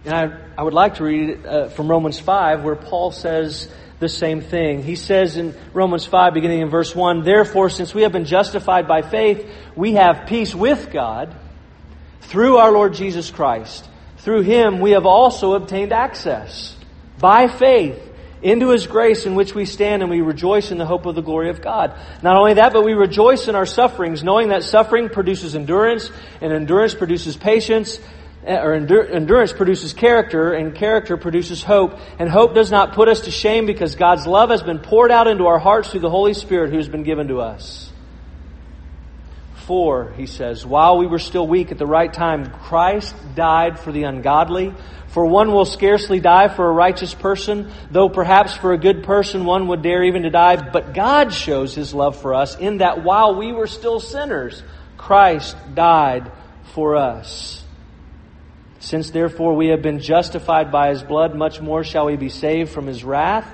And 0.05 0.15
I, 0.15 0.39
I 0.59 0.63
would 0.63 0.75
like 0.75 0.97
to 0.97 1.05
read 1.05 1.47
uh, 1.47 1.69
from 1.69 1.89
Romans 1.89 2.19
5, 2.19 2.63
where 2.63 2.77
Paul 2.77 3.11
says 3.11 3.69
the 3.99 4.09
same 4.09 4.41
thing. 4.41 4.83
He 4.83 4.97
says 4.97 5.37
in 5.37 5.55
Romans 5.73 6.05
5, 6.05 6.35
beginning 6.35 6.61
in 6.61 6.69
verse 6.69 6.95
1, 6.95 7.23
Therefore, 7.23 7.71
since 7.71 7.95
we 7.95 8.03
have 8.03 8.13
been 8.13 8.27
justified 8.27 8.87
by 8.87 9.03
faith, 9.03 9.49
we 9.75 9.93
have 9.93 10.27
peace 10.27 10.55
with 10.55 10.91
God 10.91 11.35
through 12.23 12.59
our 12.59 12.73
Lord 12.73 12.95
Jesus 12.95 13.31
Christ. 13.31 13.89
Through 14.19 14.43
him 14.43 14.81
we 14.81 14.91
have 14.91 15.07
also 15.07 15.55
obtained 15.55 15.93
access 15.93 16.77
by 17.19 17.47
faith 17.47 18.03
into 18.43 18.71
his 18.71 18.87
grace 18.87 19.25
in 19.25 19.35
which 19.35 19.55
we 19.55 19.65
stand 19.65 20.03
and 20.03 20.11
we 20.11 20.21
rejoice 20.21 20.71
in 20.71 20.79
the 20.79 20.85
hope 20.85 21.07
of 21.07 21.15
the 21.15 21.23
glory 21.23 21.49
of 21.49 21.63
God. 21.63 21.99
Not 22.23 22.37
only 22.37 22.55
that, 22.55 22.73
but 22.73 22.85
we 22.85 22.93
rejoice 22.93 23.49
in 23.49 23.55
our 23.55 23.67
sufferings, 23.67 24.23
knowing 24.23 24.49
that 24.49 24.63
suffering 24.63 25.09
produces 25.09 25.57
endurance, 25.57 26.11
and 26.41 26.53
endurance 26.53 26.95
produces 26.95 27.37
patience, 27.37 27.99
Eh, 28.47 28.57
or 28.57 28.75
endurance 28.75 29.53
produces 29.53 29.93
character, 29.93 30.53
and 30.53 30.73
character 30.73 31.17
produces 31.17 31.65
hope. 31.65 31.99
And 32.21 32.31
hope 32.31 32.55
does 32.55 32.71
not 32.71 32.93
put 32.93 33.09
us 33.09 33.23
to 33.23 33.33
shame 33.33 33.67
because 33.67 33.97
God's 33.97 34.25
love 34.25 34.51
has 34.51 34.63
been 34.63 34.79
poured 34.79 35.11
out 35.11 35.27
into 35.27 35.47
our 35.47 35.59
hearts 35.59 35.91
through 35.91 36.01
the 36.01 36.11
Holy 36.11 36.33
Spirit 36.33 36.71
who 36.71 36.77
has 36.77 36.89
been 36.89 37.03
given 37.03 37.27
to 37.29 37.41
us. 37.41 37.93
For, 39.67 40.13
he 40.13 40.27
says, 40.27 40.65
while 40.65 40.97
we 40.97 41.09
were 41.09 41.19
still 41.19 41.45
weak 41.45 41.73
at 41.73 41.79
the 41.79 41.87
right 41.87 42.13
time, 42.13 42.53
Christ 42.53 43.17
died 43.35 43.81
for 43.81 43.91
the 43.91 44.05
ungodly. 44.05 44.73
For 45.09 45.27
one 45.27 45.51
will 45.51 45.65
scarcely 45.65 46.21
die 46.21 46.47
for 46.47 46.69
a 46.69 46.73
righteous 46.73 47.15
person, 47.15 47.73
though 47.91 48.09
perhaps 48.09 48.55
for 48.55 48.73
a 48.73 48.79
good 48.79 49.03
person 49.03 49.45
one 49.45 49.67
would 49.67 49.83
dare 49.83 50.05
even 50.05 50.23
to 50.23 50.31
die. 50.31 50.71
But 50.71 50.95
God 50.95 51.33
shows 51.33 51.75
his 51.75 51.93
love 51.93 52.21
for 52.21 52.33
us 52.33 52.57
in 52.57 52.79
that 52.79 53.03
while 53.03 53.35
we 53.35 53.53
were 53.53 53.67
still 53.67 53.99
sinners, 53.99 54.63
Christ 54.97 55.57
died 55.75 56.31
for 56.75 56.95
us. 56.95 57.65
Since 58.87 59.11
therefore 59.11 59.57
we 59.57 59.71
have 59.71 59.83
been 59.83 59.99
justified 59.99 60.71
by 60.71 60.91
his 60.91 61.03
blood, 61.03 61.35
much 61.35 61.61
more 61.61 61.83
shall 61.83 62.07
we 62.07 62.15
be 62.15 62.29
saved 62.29 62.71
from 62.71 62.87
his 62.87 63.03
wrath. 63.03 63.53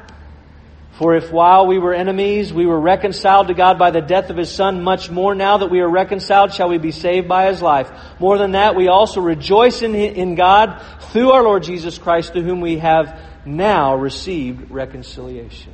For 0.99 1.16
if 1.16 1.33
while 1.33 1.66
we 1.66 1.79
were 1.79 1.95
enemies, 1.95 2.53
we 2.53 2.66
were 2.66 2.79
reconciled 2.79 3.49
to 3.49 3.55
God 3.55 3.79
by 3.79 3.92
the 3.92 4.03
death 4.03 4.29
of 4.29 4.37
His 4.37 4.51
Son, 4.51 4.85
much 4.85 5.11
more 5.11 5.35
now 5.35 5.57
that 5.57 5.71
we 5.71 5.81
are 5.81 5.88
reconciled 5.88 6.53
shall 6.53 6.68
we 6.68 6.77
be 6.77 6.92
saved 6.92 7.29
by 7.29 7.47
His 7.47 7.62
life. 7.62 7.90
More 8.21 8.37
than 8.37 8.53
that, 8.53 8.77
we 8.77 8.88
also 8.88 9.23
rejoice 9.23 9.81
in, 9.81 9.95
in 9.95 10.35
God 10.35 10.85
through 11.12 11.31
our 11.31 11.42
Lord 11.42 11.62
Jesus 11.62 11.97
Christ, 11.97 12.35
to 12.35 12.42
whom 12.42 12.61
we 12.61 12.77
have 12.77 13.18
now 13.47 13.97
received 13.97 14.71
reconciliation. 14.71 15.73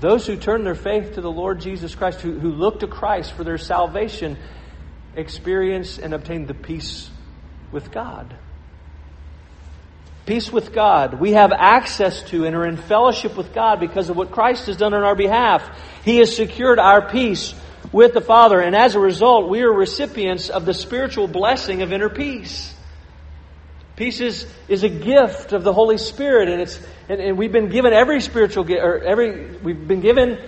Those 0.00 0.26
who 0.26 0.36
turn 0.36 0.64
their 0.64 0.74
faith 0.74 1.14
to 1.14 1.20
the 1.20 1.30
Lord 1.30 1.60
Jesus 1.60 1.94
Christ, 1.94 2.20
who, 2.20 2.36
who 2.36 2.50
look 2.50 2.80
to 2.80 2.88
Christ 2.88 3.32
for 3.32 3.44
their 3.44 3.58
salvation, 3.58 4.36
experience 5.14 6.00
and 6.00 6.12
obtain 6.12 6.46
the 6.46 6.54
peace 6.54 7.10
with 7.72 7.90
God. 7.90 8.34
Peace 10.26 10.50
with 10.50 10.72
God. 10.72 11.20
We 11.20 11.32
have 11.32 11.52
access 11.52 12.22
to 12.30 12.46
and 12.46 12.56
are 12.56 12.66
in 12.66 12.76
fellowship 12.76 13.36
with 13.36 13.52
God 13.52 13.78
because 13.78 14.08
of 14.08 14.16
what 14.16 14.30
Christ 14.30 14.66
has 14.66 14.76
done 14.76 14.94
on 14.94 15.02
our 15.02 15.14
behalf. 15.14 15.68
He 16.04 16.18
has 16.18 16.34
secured 16.34 16.78
our 16.78 17.10
peace 17.10 17.54
with 17.92 18.14
the 18.14 18.20
Father, 18.20 18.60
and 18.60 18.74
as 18.74 18.94
a 18.94 18.98
result, 18.98 19.48
we 19.48 19.62
are 19.62 19.72
recipients 19.72 20.48
of 20.48 20.64
the 20.64 20.74
spiritual 20.74 21.28
blessing 21.28 21.82
of 21.82 21.92
inner 21.92 22.08
peace. 22.08 22.74
Peace 23.96 24.20
is, 24.20 24.46
is 24.66 24.82
a 24.82 24.88
gift 24.88 25.52
of 25.52 25.62
the 25.62 25.72
Holy 25.72 25.98
Spirit, 25.98 26.48
and 26.48 26.60
it's 26.60 26.80
and, 27.08 27.20
and 27.20 27.38
we've 27.38 27.52
been 27.52 27.68
given 27.68 27.92
every 27.92 28.20
spiritual 28.20 28.64
gift, 28.64 28.82
or 28.82 28.98
every 29.04 29.56
we've 29.58 29.86
been 29.86 30.00
given 30.00 30.38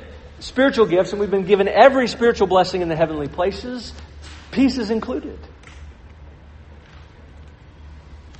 spiritual 0.40 0.86
gifts, 0.86 1.12
and 1.12 1.20
we've 1.20 1.30
been 1.30 1.46
given 1.46 1.68
every 1.68 2.08
spiritual 2.08 2.46
blessing 2.46 2.80
in 2.80 2.88
the 2.88 2.96
heavenly 2.96 3.28
places. 3.28 3.92
Peace 4.50 4.78
is 4.78 4.90
included. 4.90 5.38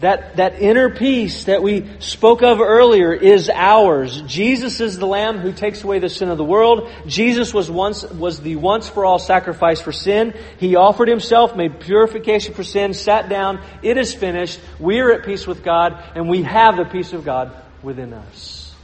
That, 0.00 0.36
that 0.36 0.60
inner 0.60 0.90
peace 0.90 1.44
that 1.44 1.62
we 1.62 1.88
spoke 2.00 2.42
of 2.42 2.60
earlier 2.60 3.14
is 3.14 3.48
ours. 3.48 4.20
Jesus 4.22 4.80
is 4.80 4.98
the 4.98 5.06
Lamb 5.06 5.38
who 5.38 5.52
takes 5.52 5.82
away 5.82 6.00
the 6.00 6.10
sin 6.10 6.28
of 6.28 6.36
the 6.36 6.44
world. 6.44 6.90
Jesus 7.06 7.54
was 7.54 7.70
once, 7.70 8.02
was 8.02 8.40
the 8.40 8.56
once 8.56 8.90
for 8.90 9.06
all 9.06 9.18
sacrifice 9.18 9.80
for 9.80 9.92
sin. 9.92 10.34
He 10.58 10.76
offered 10.76 11.08
himself, 11.08 11.56
made 11.56 11.80
purification 11.80 12.52
for 12.52 12.62
sin, 12.62 12.92
sat 12.92 13.30
down. 13.30 13.64
It 13.82 13.96
is 13.96 14.12
finished. 14.12 14.60
We 14.78 15.00
are 15.00 15.12
at 15.12 15.24
peace 15.24 15.46
with 15.46 15.64
God, 15.64 16.02
and 16.14 16.28
we 16.28 16.42
have 16.42 16.76
the 16.76 16.84
peace 16.84 17.14
of 17.14 17.24
God 17.24 17.56
within 17.82 18.12
us. 18.12 18.74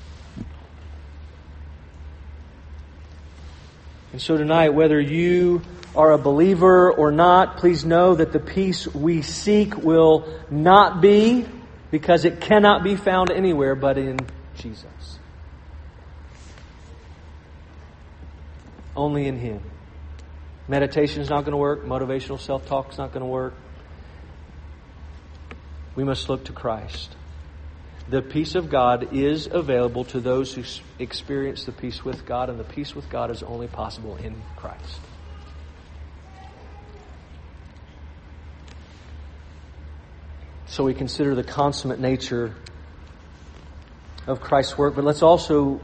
And 4.12 4.20
so 4.20 4.38
tonight, 4.38 4.70
whether 4.70 4.98
you 4.98 5.60
are 5.94 6.12
a 6.12 6.18
believer 6.18 6.90
or 6.92 7.12
not, 7.12 7.58
please 7.58 7.84
know 7.84 8.14
that 8.14 8.32
the 8.32 8.40
peace 8.40 8.86
we 8.86 9.22
seek 9.22 9.76
will 9.76 10.26
not 10.50 11.00
be 11.00 11.44
because 11.90 12.24
it 12.24 12.40
cannot 12.40 12.82
be 12.82 12.96
found 12.96 13.30
anywhere 13.30 13.74
but 13.74 13.98
in 13.98 14.18
Jesus. 14.56 15.18
Only 18.96 19.26
in 19.26 19.38
Him. 19.38 19.60
Meditation 20.68 21.20
is 21.22 21.28
not 21.28 21.40
going 21.40 21.52
to 21.52 21.58
work. 21.58 21.84
Motivational 21.84 22.38
self 22.38 22.66
talk 22.66 22.92
is 22.92 22.98
not 22.98 23.12
going 23.12 23.22
to 23.22 23.30
work. 23.30 23.54
We 25.94 26.04
must 26.04 26.28
look 26.28 26.44
to 26.44 26.52
Christ. 26.52 27.14
the 28.08 28.22
peace 28.22 28.54
of 28.54 28.68
God 28.68 29.14
is 29.14 29.46
available 29.50 30.04
to 30.06 30.20
those 30.20 30.54
who 30.54 30.64
experience 30.98 31.64
the 31.64 31.72
peace 31.72 32.04
with 32.04 32.26
God, 32.26 32.50
and 32.50 32.58
the 32.58 32.64
peace 32.64 32.94
with 32.94 33.08
God 33.08 33.30
is 33.30 33.42
only 33.42 33.68
possible 33.68 34.16
in 34.16 34.34
Christ. 34.56 35.00
So 40.72 40.84
we 40.84 40.94
consider 40.94 41.34
the 41.34 41.44
consummate 41.44 42.00
nature 42.00 42.54
of 44.26 44.40
Christ's 44.40 44.78
work, 44.78 44.94
but 44.94 45.04
let's 45.04 45.20
also 45.20 45.82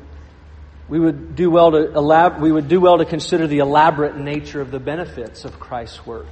we 0.89 0.99
would 0.99 1.37
do 1.37 1.51
well 1.51 1.73
to 1.73 1.89
elab- 1.89 2.41
we 2.41 2.51
would 2.51 2.69
do 2.69 2.81
well 2.81 2.97
to 2.97 3.05
consider 3.05 3.47
the 3.47 3.59
elaborate 3.59 4.17
nature 4.17 4.63
of 4.63 4.71
the 4.71 4.81
benefits 4.81 5.45
of 5.45 5.61
Christ's 5.61 6.07
work. 6.07 6.29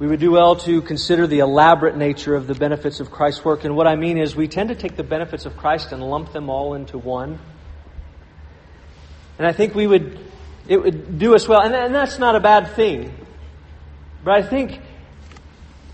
We 0.00 0.08
would 0.08 0.18
do 0.18 0.32
well 0.32 0.56
to 0.56 0.82
consider 0.82 1.28
the 1.28 1.38
elaborate 1.38 1.96
nature 1.96 2.34
of 2.34 2.48
the 2.48 2.54
benefits 2.54 2.98
of 2.98 3.12
Christ's 3.12 3.44
work. 3.44 3.62
And 3.62 3.76
what 3.76 3.86
I 3.86 3.94
mean 3.94 4.18
is, 4.18 4.34
we 4.34 4.48
tend 4.48 4.70
to 4.70 4.74
take 4.74 4.96
the 4.96 5.04
benefits 5.04 5.46
of 5.46 5.56
Christ 5.56 5.92
and 5.92 6.02
lump 6.02 6.32
them 6.32 6.50
all 6.50 6.74
into 6.74 6.98
one. 6.98 7.38
And 9.38 9.46
I 9.46 9.52
think 9.52 9.76
we 9.76 9.86
would, 9.86 10.18
it 10.66 10.82
would 10.82 11.20
do 11.20 11.36
us 11.36 11.46
well. 11.46 11.60
And, 11.60 11.72
and 11.72 11.94
that's 11.94 12.18
not 12.18 12.34
a 12.34 12.40
bad 12.40 12.72
thing. 12.74 13.14
But 14.24 14.34
I 14.34 14.42
think 14.42 14.80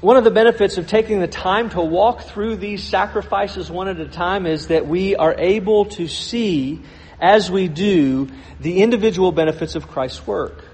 one 0.07 0.17
of 0.17 0.25
the 0.25 0.31
benefits 0.31 0.79
of 0.79 0.87
taking 0.87 1.21
the 1.21 1.27
time 1.27 1.71
to 1.71 1.81
walk 1.81 2.23
through 2.23 2.57
these 2.57 2.83
sacrifices 2.85 3.71
one 3.71 3.89
at 3.89 3.99
a 3.99 4.09
time 4.09 4.47
is 4.47 4.69
that 4.69 4.87
we 4.87 5.17
are 5.17 5.35
able 5.37 5.87
to 5.87 6.07
see, 6.07 6.83
as 7.21 7.51
we 7.51 7.67
do, 7.67 8.29
the 8.61 8.83
individual 8.83 9.33
benefits 9.33 9.75
of 9.75 9.89
Christ's 9.89 10.27
work 10.27 10.65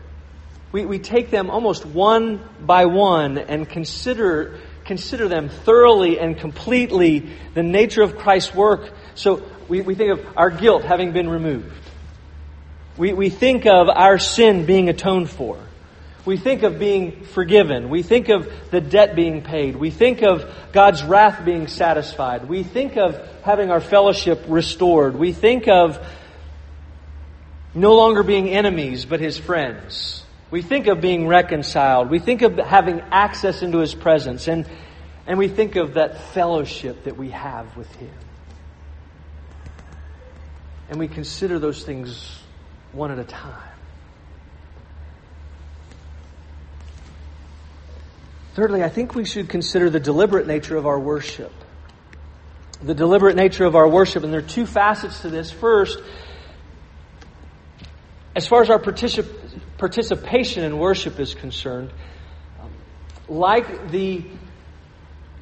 we, 0.72 0.86
we 0.86 0.98
take 0.98 1.30
them 1.30 1.50
almost 1.50 1.84
one 1.84 2.40
by 2.60 2.86
one 2.86 3.36
and 3.38 3.68
consider, 3.68 4.58
consider 4.84 5.28
them 5.28 5.50
thoroughly 5.50 6.18
and 6.18 6.38
completely 6.38 7.30
the 7.54 7.62
nature 7.62 8.02
of 8.02 8.16
Christ's 8.16 8.54
work. 8.54 8.90
So 9.14 9.42
we, 9.68 9.82
we 9.82 9.94
think 9.94 10.18
of 10.18 10.26
our 10.36 10.50
guilt 10.50 10.82
having 10.82 11.12
been 11.12 11.28
removed. 11.28 11.70
We, 12.96 13.12
we 13.12 13.28
think 13.30 13.66
of 13.66 13.88
our 13.88 14.18
sin 14.18 14.64
being 14.66 14.88
atoned 14.88 15.30
for. 15.30 15.58
We 16.24 16.36
think 16.36 16.62
of 16.62 16.78
being 16.78 17.24
forgiven. 17.24 17.90
We 17.90 18.02
think 18.02 18.28
of 18.28 18.50
the 18.70 18.80
debt 18.80 19.16
being 19.16 19.42
paid. 19.42 19.76
We 19.76 19.90
think 19.90 20.22
of 20.22 20.48
God's 20.72 21.02
wrath 21.02 21.44
being 21.44 21.66
satisfied. 21.66 22.48
We 22.48 22.62
think 22.62 22.96
of 22.96 23.20
having 23.42 23.70
our 23.70 23.80
fellowship 23.80 24.44
restored. 24.46 25.16
We 25.16 25.32
think 25.32 25.66
of 25.66 26.04
no 27.74 27.94
longer 27.94 28.22
being 28.22 28.48
enemies, 28.48 29.04
but 29.04 29.18
his 29.18 29.36
friends. 29.36 30.22
We 30.52 30.60
think 30.60 30.86
of 30.86 31.00
being 31.00 31.26
reconciled. 31.26 32.10
We 32.10 32.18
think 32.18 32.42
of 32.42 32.58
having 32.58 33.00
access 33.10 33.62
into 33.62 33.78
His 33.78 33.94
presence. 33.94 34.48
And, 34.48 34.68
and 35.26 35.38
we 35.38 35.48
think 35.48 35.76
of 35.76 35.94
that 35.94 36.20
fellowship 36.34 37.04
that 37.04 37.16
we 37.16 37.30
have 37.30 37.74
with 37.74 37.90
Him. 37.96 38.12
And 40.90 40.98
we 40.98 41.08
consider 41.08 41.58
those 41.58 41.82
things 41.84 42.38
one 42.92 43.10
at 43.10 43.18
a 43.18 43.24
time. 43.24 43.71
Thirdly, 48.54 48.82
I 48.82 48.90
think 48.90 49.14
we 49.14 49.24
should 49.24 49.48
consider 49.48 49.88
the 49.88 50.00
deliberate 50.00 50.46
nature 50.46 50.76
of 50.76 50.86
our 50.86 50.98
worship. 50.98 51.52
The 52.82 52.94
deliberate 52.94 53.36
nature 53.36 53.64
of 53.64 53.74
our 53.74 53.88
worship. 53.88 54.24
And 54.24 54.32
there 54.32 54.40
are 54.40 54.46
two 54.46 54.66
facets 54.66 55.22
to 55.22 55.30
this. 55.30 55.50
First, 55.50 55.98
as 58.36 58.46
far 58.46 58.62
as 58.62 58.68
our 58.68 58.78
particip- 58.78 59.32
participation 59.78 60.64
in 60.64 60.78
worship 60.78 61.18
is 61.18 61.34
concerned, 61.34 61.92
like 63.28 63.90
the 63.90 64.24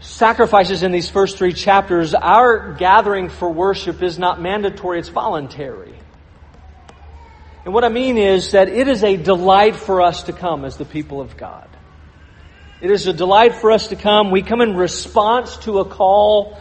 sacrifices 0.00 0.82
in 0.82 0.92
these 0.92 1.10
first 1.10 1.36
three 1.36 1.52
chapters, 1.52 2.14
our 2.14 2.74
gathering 2.74 3.28
for 3.28 3.50
worship 3.50 4.02
is 4.02 4.18
not 4.18 4.40
mandatory, 4.40 4.98
it's 4.98 5.08
voluntary. 5.08 5.94
And 7.64 7.74
what 7.74 7.84
I 7.84 7.88
mean 7.88 8.16
is 8.16 8.52
that 8.52 8.68
it 8.68 8.88
is 8.88 9.04
a 9.04 9.16
delight 9.16 9.76
for 9.76 10.00
us 10.00 10.24
to 10.24 10.32
come 10.32 10.64
as 10.64 10.76
the 10.76 10.84
people 10.84 11.20
of 11.20 11.36
God. 11.36 11.68
It 12.80 12.90
is 12.90 13.06
a 13.06 13.12
delight 13.12 13.54
for 13.54 13.70
us 13.70 13.88
to 13.88 13.96
come. 13.96 14.30
We 14.30 14.42
come 14.42 14.60
in 14.60 14.76
response 14.76 15.56
to 15.58 15.80
a 15.80 15.84
call 15.84 16.58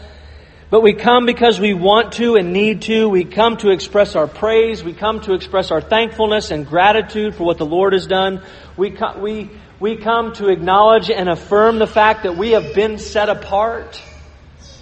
but 0.70 0.82
we 0.82 0.94
come 0.94 1.26
because 1.26 1.60
we 1.60 1.74
want 1.74 2.14
to 2.14 2.36
and 2.36 2.54
need 2.54 2.84
to. 2.84 3.10
We 3.10 3.26
come 3.26 3.58
to 3.58 3.72
express 3.72 4.16
our 4.16 4.28
praise. 4.28 4.84
We 4.84 4.94
come 4.94 5.20
to 5.22 5.34
express 5.34 5.72
our 5.72 5.82
thankfulness 5.82 6.52
and 6.52 6.66
gratitude 6.66 7.34
for 7.34 7.44
what 7.44 7.58
the 7.58 7.66
Lord 7.66 7.94
has 7.94 8.06
done. 8.06 8.44
We, 8.78 8.92
come, 8.92 9.20
we, 9.20 9.50
we 9.80 9.96
come 9.96 10.34
to 10.34 10.50
acknowledge 10.50 11.10
and 11.10 11.28
affirm 11.28 11.80
the 11.80 11.88
fact 11.88 12.22
that 12.22 12.38
we 12.38 12.52
have 12.52 12.76
been 12.76 13.00
set 13.00 13.30
apart 13.30 14.00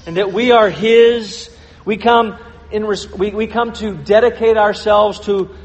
and 0.06 0.18
that 0.18 0.34
we 0.34 0.52
are 0.52 0.70
His. 0.70 1.50
We 1.86 1.96
come, 1.96 2.38
in, 2.70 2.86
we, 3.18 3.30
we 3.32 3.48
come 3.48 3.72
to 3.74 3.96
dedicate 3.96 4.58
ourselves 4.58 5.22
to, 5.22 5.56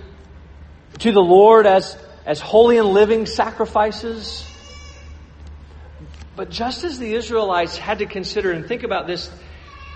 to 1.00 1.10
the 1.10 1.20
Lord 1.20 1.66
as, 1.66 1.98
as 2.24 2.38
holy 2.38 2.78
and 2.78 2.90
living 2.90 3.26
sacrifices. 3.26 4.48
But 6.34 6.50
just 6.50 6.84
as 6.84 6.98
the 6.98 7.14
Israelites 7.14 7.76
had 7.76 7.98
to 7.98 8.06
consider 8.06 8.52
and 8.52 8.66
think 8.66 8.84
about 8.84 9.06
this, 9.06 9.30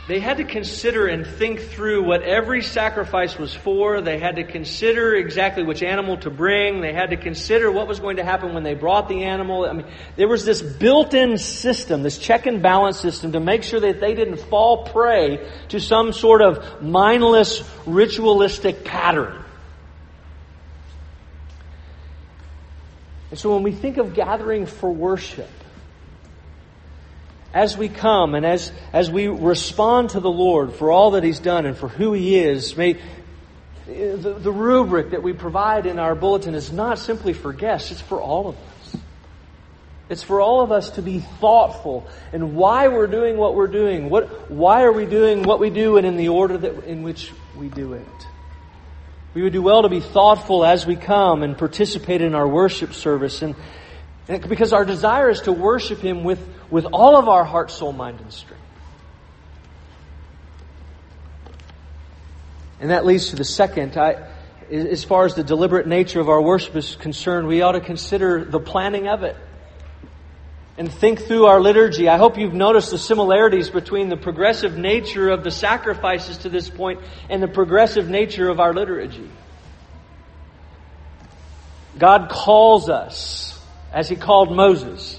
they 0.06 0.20
had 0.20 0.36
to 0.36 0.44
consider 0.44 1.08
and 1.08 1.26
think 1.26 1.60
through 1.60 2.04
what 2.04 2.22
every 2.22 2.62
sacrifice 2.62 3.36
was 3.36 3.52
for. 3.52 4.00
They 4.00 4.18
had 4.18 4.36
to 4.36 4.44
consider 4.44 5.16
exactly 5.16 5.64
which 5.64 5.82
animal 5.82 6.16
to 6.18 6.30
bring. 6.30 6.80
They 6.80 6.92
had 6.92 7.10
to 7.10 7.16
consider 7.16 7.72
what 7.72 7.88
was 7.88 7.98
going 7.98 8.18
to 8.18 8.24
happen 8.24 8.54
when 8.54 8.62
they 8.62 8.74
brought 8.74 9.08
the 9.08 9.24
animal. 9.24 9.64
I 9.64 9.72
mean, 9.72 9.86
there 10.14 10.28
was 10.28 10.44
this 10.44 10.62
built-in 10.62 11.38
system, 11.38 12.04
this 12.04 12.18
check 12.18 12.46
and 12.46 12.62
balance 12.62 13.00
system 13.00 13.32
to 13.32 13.40
make 13.40 13.64
sure 13.64 13.80
that 13.80 13.98
they 13.98 14.14
didn't 14.14 14.36
fall 14.36 14.84
prey 14.84 15.50
to 15.70 15.80
some 15.80 16.12
sort 16.12 16.40
of 16.40 16.82
mindless 16.82 17.64
ritualistic 17.84 18.84
pattern. 18.84 19.42
And 23.30 23.40
so 23.40 23.52
when 23.54 23.64
we 23.64 23.72
think 23.72 23.96
of 23.96 24.14
gathering 24.14 24.66
for 24.66 24.88
worship, 24.88 25.50
as 27.56 27.74
we 27.74 27.88
come 27.88 28.34
and 28.34 28.44
as, 28.44 28.70
as 28.92 29.10
we 29.10 29.28
respond 29.28 30.10
to 30.10 30.20
the 30.20 30.30
Lord 30.30 30.74
for 30.74 30.90
all 30.90 31.12
that 31.12 31.24
He's 31.24 31.40
done 31.40 31.64
and 31.64 31.74
for 31.74 31.88
who 31.88 32.12
He 32.12 32.38
is, 32.38 32.76
may 32.76 32.98
the, 33.86 34.36
the 34.38 34.52
rubric 34.52 35.12
that 35.12 35.22
we 35.22 35.32
provide 35.32 35.86
in 35.86 35.98
our 35.98 36.14
bulletin 36.14 36.54
is 36.54 36.70
not 36.70 36.98
simply 36.98 37.32
for 37.32 37.54
guests, 37.54 37.90
it's 37.90 38.02
for 38.02 38.20
all 38.20 38.48
of 38.48 38.56
us. 38.56 38.96
It's 40.10 40.22
for 40.22 40.38
all 40.38 40.60
of 40.60 40.70
us 40.70 40.90
to 40.90 41.02
be 41.02 41.20
thoughtful 41.20 42.06
and 42.30 42.56
why 42.56 42.88
we're 42.88 43.06
doing 43.06 43.38
what 43.38 43.54
we're 43.54 43.68
doing. 43.68 44.10
What, 44.10 44.50
why 44.50 44.82
are 44.82 44.92
we 44.92 45.06
doing 45.06 45.42
what 45.42 45.58
we 45.58 45.70
do 45.70 45.96
and 45.96 46.06
in 46.06 46.18
the 46.18 46.28
order 46.28 46.58
that, 46.58 46.84
in 46.84 47.02
which 47.04 47.32
we 47.56 47.68
do 47.68 47.94
it? 47.94 48.06
We 49.32 49.42
would 49.42 49.54
do 49.54 49.62
well 49.62 49.82
to 49.82 49.88
be 49.88 50.00
thoughtful 50.00 50.62
as 50.62 50.86
we 50.86 50.94
come 50.94 51.42
and 51.42 51.56
participate 51.56 52.20
in 52.20 52.34
our 52.34 52.46
worship 52.46 52.92
service 52.92 53.40
and, 53.40 53.56
because 54.46 54.74
our 54.74 54.84
desire 54.84 55.30
is 55.30 55.40
to 55.42 55.52
worship 55.52 56.00
Him 56.00 56.22
with, 56.22 56.38
with 56.70 56.86
all 56.86 57.16
of 57.16 57.28
our 57.28 57.44
heart, 57.44 57.70
soul, 57.70 57.92
mind, 57.92 58.20
and 58.20 58.32
strength. 58.32 58.62
And 62.80 62.90
that 62.90 63.06
leads 63.06 63.30
to 63.30 63.36
the 63.36 63.44
second. 63.44 63.96
I, 63.96 64.28
as 64.70 65.04
far 65.04 65.24
as 65.24 65.34
the 65.34 65.44
deliberate 65.44 65.86
nature 65.86 66.20
of 66.20 66.28
our 66.28 66.42
worship 66.42 66.76
is 66.76 66.96
concerned, 66.96 67.46
we 67.46 67.62
ought 67.62 67.72
to 67.72 67.80
consider 67.80 68.44
the 68.44 68.60
planning 68.60 69.08
of 69.08 69.22
it 69.22 69.36
and 70.78 70.92
think 70.92 71.22
through 71.22 71.46
our 71.46 71.60
liturgy. 71.60 72.08
I 72.08 72.18
hope 72.18 72.36
you've 72.36 72.52
noticed 72.52 72.90
the 72.90 72.98
similarities 72.98 73.70
between 73.70 74.08
the 74.08 74.16
progressive 74.16 74.76
nature 74.76 75.30
of 75.30 75.42
the 75.42 75.50
sacrifices 75.50 76.38
to 76.38 76.48
this 76.48 76.68
point 76.68 77.00
and 77.30 77.42
the 77.42 77.48
progressive 77.48 78.08
nature 78.08 78.50
of 78.50 78.60
our 78.60 78.74
liturgy. 78.74 79.30
God 81.98 82.28
calls 82.28 82.90
us 82.90 83.58
as 83.90 84.08
he 84.08 84.16
called 84.16 84.54
Moses. 84.54 85.18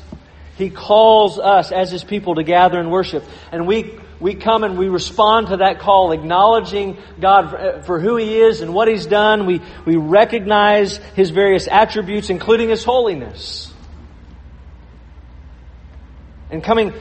He 0.58 0.72
calls 0.72 1.38
us 1.38 1.72
as 1.72 1.91
his 1.91 2.04
people 2.04 2.36
to 2.36 2.43
gather 2.43 2.80
and 2.80 2.89
worship. 2.89 3.24
And 3.52 3.67
we, 3.67 4.00
we 4.20 4.34
come 4.34 4.63
and 4.63 4.78
we 4.78 4.89
respond 4.89 5.48
to 5.48 5.58
that 5.58 5.80
call, 5.80 6.12
acknowledging 6.12 6.98
God 7.20 7.54
uh, 7.54 7.82
for 7.84 8.00
who 8.00 8.15
he 8.17 8.39
is 8.39 8.62
and 8.62 8.74
what 8.74 8.88
he's 8.88 9.06
done. 9.06 9.46
We, 9.46 9.62
we 9.86 9.98
recognize 9.98 10.98
his 10.98 11.30
various 11.30 11.67
attributes, 11.67 12.32
including 12.32 12.70
his 12.70 12.84
holiness. 12.84 13.72
And 16.50 16.63
coming, 16.63 16.93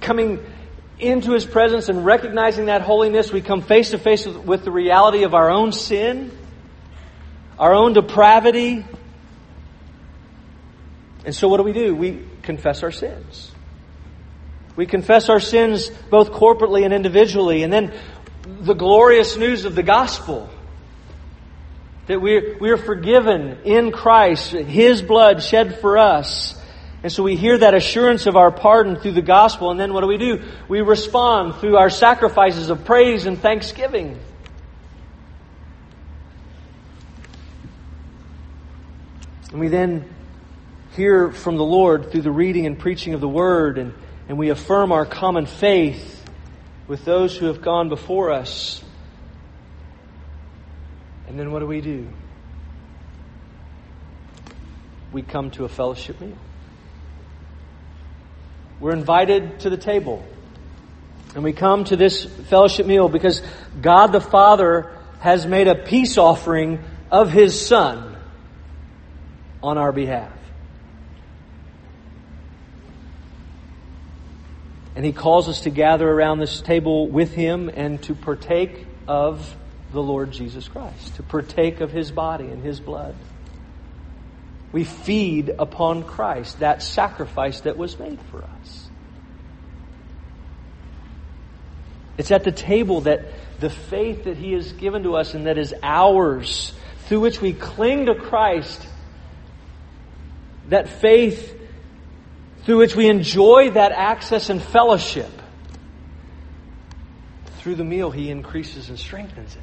coming 0.00 0.42
into 0.98 1.32
his 1.32 1.44
presence 1.44 1.90
and 1.90 2.06
recognizing 2.06 2.66
that 2.66 2.80
holiness, 2.80 3.30
we 3.30 3.42
come 3.42 3.60
face 3.60 3.90
to 3.90 3.98
face 3.98 4.26
with 4.26 4.64
the 4.64 4.70
reality 4.70 5.24
of 5.24 5.34
our 5.34 5.50
own 5.50 5.72
sin, 5.72 6.30
our 7.58 7.74
own 7.74 7.92
depravity, 7.92 8.86
and 11.24 11.34
so 11.34 11.48
what 11.48 11.56
do 11.56 11.62
we 11.62 11.72
do? 11.72 11.94
We 11.94 12.26
confess 12.42 12.82
our 12.82 12.92
sins. 12.92 13.50
We 14.76 14.86
confess 14.86 15.28
our 15.28 15.40
sins 15.40 15.90
both 16.10 16.32
corporately 16.32 16.84
and 16.84 16.92
individually. 16.92 17.62
And 17.62 17.72
then 17.72 17.92
the 18.60 18.74
glorious 18.74 19.36
news 19.36 19.64
of 19.64 19.74
the 19.74 19.82
gospel 19.82 20.50
that 22.06 22.20
we 22.20 22.56
we 22.60 22.70
are 22.70 22.76
forgiven 22.76 23.58
in 23.64 23.90
Christ, 23.90 24.50
His 24.52 25.00
blood 25.00 25.42
shed 25.42 25.80
for 25.80 25.96
us. 25.96 26.60
And 27.02 27.12
so 27.12 27.22
we 27.22 27.36
hear 27.36 27.58
that 27.58 27.74
assurance 27.74 28.26
of 28.26 28.36
our 28.36 28.50
pardon 28.50 28.96
through 28.96 29.12
the 29.12 29.22
gospel, 29.22 29.70
and 29.70 29.78
then 29.78 29.92
what 29.92 30.00
do 30.00 30.06
we 30.06 30.16
do? 30.16 30.42
We 30.68 30.80
respond 30.80 31.56
through 31.56 31.76
our 31.76 31.90
sacrifices 31.90 32.70
of 32.70 32.84
praise 32.86 33.26
and 33.26 33.38
thanksgiving. 33.38 34.18
And 39.50 39.60
we 39.60 39.68
then 39.68 40.13
hear 40.94 41.32
from 41.32 41.56
the 41.56 41.64
Lord 41.64 42.10
through 42.12 42.22
the 42.22 42.30
reading 42.30 42.66
and 42.66 42.78
preaching 42.78 43.14
of 43.14 43.20
the 43.20 43.28
Word, 43.28 43.78
and, 43.78 43.94
and 44.28 44.38
we 44.38 44.50
affirm 44.50 44.92
our 44.92 45.04
common 45.04 45.46
faith 45.46 46.24
with 46.86 47.04
those 47.04 47.36
who 47.36 47.46
have 47.46 47.62
gone 47.62 47.88
before 47.88 48.30
us. 48.30 48.82
And 51.26 51.38
then 51.38 51.50
what 51.50 51.60
do 51.60 51.66
we 51.66 51.80
do? 51.80 52.08
We 55.12 55.22
come 55.22 55.50
to 55.52 55.64
a 55.64 55.68
fellowship 55.68 56.20
meal. 56.20 56.38
We're 58.78 58.92
invited 58.92 59.60
to 59.60 59.70
the 59.70 59.76
table. 59.76 60.24
And 61.34 61.42
we 61.42 61.52
come 61.52 61.84
to 61.84 61.96
this 61.96 62.24
fellowship 62.24 62.86
meal 62.86 63.08
because 63.08 63.42
God 63.80 64.08
the 64.08 64.20
Father 64.20 64.92
has 65.20 65.46
made 65.46 65.66
a 65.66 65.74
peace 65.74 66.18
offering 66.18 66.84
of 67.10 67.32
His 67.32 67.66
Son 67.66 68.16
on 69.62 69.78
our 69.78 69.90
behalf. 69.90 70.30
And 74.96 75.04
He 75.04 75.12
calls 75.12 75.48
us 75.48 75.62
to 75.62 75.70
gather 75.70 76.08
around 76.08 76.38
this 76.38 76.60
table 76.60 77.08
with 77.08 77.34
Him 77.34 77.68
and 77.68 78.02
to 78.04 78.14
partake 78.14 78.86
of 79.08 79.56
the 79.92 80.02
Lord 80.02 80.30
Jesus 80.30 80.68
Christ, 80.68 81.16
to 81.16 81.22
partake 81.22 81.80
of 81.80 81.90
His 81.90 82.10
body 82.10 82.46
and 82.46 82.62
His 82.62 82.80
blood. 82.80 83.14
We 84.72 84.84
feed 84.84 85.50
upon 85.58 86.02
Christ, 86.02 86.60
that 86.60 86.82
sacrifice 86.82 87.60
that 87.60 87.76
was 87.76 87.98
made 87.98 88.18
for 88.30 88.42
us. 88.42 88.88
It's 92.18 92.30
at 92.30 92.44
the 92.44 92.52
table 92.52 93.02
that 93.02 93.26
the 93.60 93.70
faith 93.70 94.24
that 94.24 94.36
He 94.36 94.52
has 94.52 94.72
given 94.72 95.04
to 95.04 95.16
us 95.16 95.34
and 95.34 95.46
that 95.46 95.58
is 95.58 95.74
ours, 95.82 96.72
through 97.06 97.20
which 97.20 97.40
we 97.40 97.52
cling 97.52 98.06
to 98.06 98.14
Christ, 98.14 98.84
that 100.68 100.88
faith 100.88 101.60
through 102.64 102.78
which 102.78 102.96
we 102.96 103.08
enjoy 103.08 103.70
that 103.70 103.92
access 103.92 104.50
and 104.50 104.62
fellowship, 104.62 105.30
through 107.58 107.74
the 107.74 107.84
meal, 107.84 108.10
He 108.10 108.30
increases 108.30 108.88
and 108.88 108.98
strengthens 108.98 109.54
it. 109.54 109.62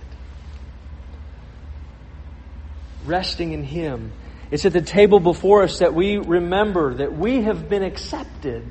Resting 3.05 3.51
in 3.51 3.63
Him 3.63 4.11
it's 4.51 4.65
at 4.65 4.73
the 4.73 4.81
table 4.81 5.21
before 5.21 5.63
us 5.63 5.79
that 5.79 5.93
we 5.93 6.17
remember 6.17 6.95
that 6.95 7.17
we 7.17 7.43
have 7.43 7.69
been 7.69 7.83
accepted 7.83 8.65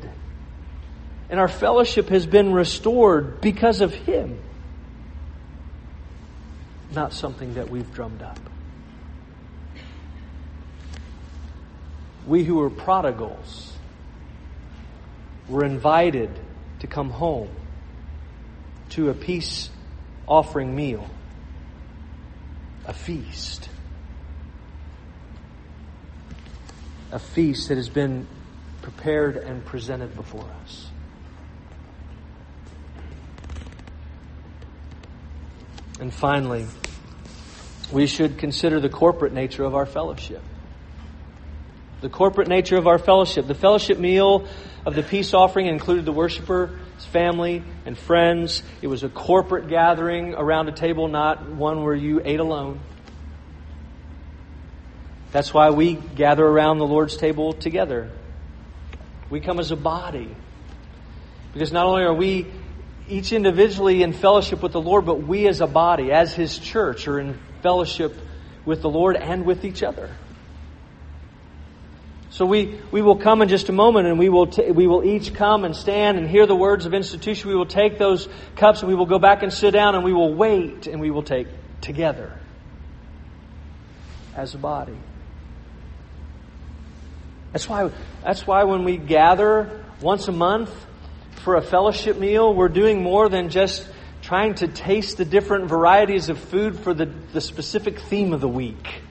and 1.31 1.41
our 1.41 1.49
fellowship 1.49 2.11
has 2.11 2.27
been 2.27 2.53
restored 2.53 3.41
because 3.41 3.81
of 3.81 3.95
Him, 3.95 4.39
not 6.95 7.15
something 7.15 7.55
that 7.55 7.71
we've 7.71 7.91
drummed 7.95 8.21
up. 8.21 8.39
We 12.27 12.45
who 12.45 12.61
are 12.61 12.71
prodigals 12.71 13.73
were 15.51 15.65
invited 15.65 16.31
to 16.79 16.87
come 16.87 17.11
home 17.11 17.51
to 18.91 19.11
a 19.11 19.15
peace 19.15 19.69
offering 20.27 20.75
meal, 20.75 21.09
a 22.87 22.95
feast. 22.95 23.69
a 27.13 27.19
feast 27.19 27.69
that 27.69 27.77
has 27.77 27.89
been 27.89 28.27
prepared 28.83 29.37
and 29.37 29.65
presented 29.65 30.15
before 30.15 30.47
us. 30.63 30.87
And 35.99 36.13
finally, 36.15 36.67
we 37.93 38.07
should 38.07 38.39
consider 38.39 38.81
the 38.81 38.89
corporate 38.89 39.33
nature 39.33 39.65
of 39.65 39.75
our 39.75 39.87
fellowship. 39.87 40.43
The 42.01 42.09
corporate 42.09 42.49
nature 42.49 42.77
of 42.77 42.87
our 42.87 42.99
fellowship. 42.99 43.47
The 43.47 43.55
fellowship 43.55 43.99
meal 43.99 44.49
of 44.87 44.95
the 44.95 45.03
peace 45.03 45.35
offering 45.35 45.67
included 45.67 46.05
the 46.05 46.13
worshiper, 46.13 46.79
his 46.97 47.05
family, 47.07 47.63
and 47.85 47.99
friends. 47.99 48.63
It 48.83 48.87
was 48.87 49.03
a 49.03 49.09
corporate 49.09 49.69
gathering 49.69 50.35
around 50.35 50.69
a 50.69 50.73
table, 50.73 51.09
not 51.09 51.49
one 51.49 51.83
where 51.83 51.95
you 51.95 52.23
ate 52.25 52.41
alone. 52.41 52.81
That's 55.33 55.55
why 55.55 55.71
we 55.71 55.95
gather 55.95 56.45
around 56.45 56.79
the 56.79 56.87
Lord's 56.87 57.17
table 57.17 57.53
together. 57.53 58.11
We 59.29 59.41
come 59.41 59.61
as 59.61 59.71
a 59.71 59.77
body. 59.77 60.35
Because 61.53 61.73
not 61.73 61.87
only 61.87 62.03
are 62.03 62.15
we 62.15 62.47
each 63.09 63.33
individually 63.33 64.03
in 64.03 64.13
fellowship 64.13 64.63
with 64.63 64.73
the 64.73 64.81
Lord, 64.81 65.05
but 65.05 65.23
we 65.23 65.47
as 65.47 65.61
a 65.61 65.67
body, 65.67 66.13
as 66.13 66.35
His 66.35 66.59
church, 66.59 67.07
are 67.07 67.21
in 67.21 67.39
fellowship 67.63 68.15
with 68.65 68.83
the 68.83 68.89
Lord 68.89 69.17
and 69.17 69.45
with 69.45 69.65
each 69.65 69.83
other. 69.83 70.11
So 72.31 72.47
we, 72.47 72.79
we 72.93 73.03
will 73.03 73.17
come 73.17 73.43
in 73.43 73.49
just 73.49 73.69
a 73.69 73.73
moment 73.73 74.07
and 74.07 74.19
we 74.19 74.29
will, 74.29 74.47
t- 74.47 74.71
we 74.71 74.87
will 74.87 75.05
each 75.05 75.35
come 75.35 75.65
and 75.65 75.75
stand 75.75 76.17
and 76.17 76.29
hear 76.29 76.47
the 76.47 76.55
words 76.55 76.87
of 76.87 76.95
institution. 76.95 77.51
We 77.51 77.57
will 77.57 77.67
take 77.67 77.99
those 77.99 78.29
cups 78.55 78.81
and 78.81 78.89
we 78.89 78.95
will 78.95 79.07
go 79.07 79.19
back 79.19 79.43
and 79.43 79.53
sit 79.53 79.73
down 79.73 79.97
and 79.97 80.05
we 80.05 80.13
will 80.13 80.33
wait 80.33 80.87
and 80.87 81.01
we 81.01 81.11
will 81.11 81.25
take 81.25 81.49
together 81.81 82.33
as 84.37 84.55
a 84.55 84.59
body. 84.59 84.97
That's 87.53 87.69
why, 87.69 87.91
that's 88.23 88.47
why 88.47 88.63
when 88.63 88.85
we 88.85 88.97
gather 88.97 89.85
once 90.01 90.29
a 90.29 90.33
month 90.33 90.71
for 91.43 91.57
a 91.57 91.63
fellowship 91.63 92.17
meal, 92.17 92.55
we're 92.55 92.69
doing 92.69 93.03
more 93.03 93.29
than 93.29 93.51
just 93.51 93.89
trying 94.23 94.55
to 94.55 94.69
taste 94.69 95.17
the 95.17 95.25
different 95.25 95.67
varieties 95.67 96.29
of 96.29 96.39
food 96.39 96.79
for 96.79 96.95
the, 96.95 97.07
the 97.33 97.41
specific 97.41 97.99
theme 97.99 98.33
of 98.33 98.41
the 98.41 98.49
week. 98.49 99.03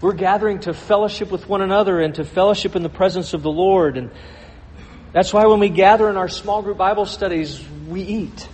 We're 0.00 0.12
gathering 0.12 0.60
to 0.60 0.74
fellowship 0.74 1.30
with 1.30 1.48
one 1.48 1.62
another 1.62 2.00
and 2.00 2.14
to 2.16 2.24
fellowship 2.24 2.76
in 2.76 2.82
the 2.82 2.88
presence 2.88 3.32
of 3.32 3.42
the 3.42 3.50
Lord. 3.50 3.96
And 3.96 4.10
that's 5.12 5.32
why 5.32 5.46
when 5.46 5.60
we 5.60 5.68
gather 5.68 6.10
in 6.10 6.16
our 6.16 6.28
small 6.28 6.62
group 6.62 6.76
Bible 6.76 7.06
studies, 7.06 7.64
we 7.88 8.02
eat. 8.02 8.48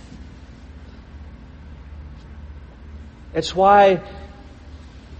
It's 3.33 3.55
why 3.55 4.01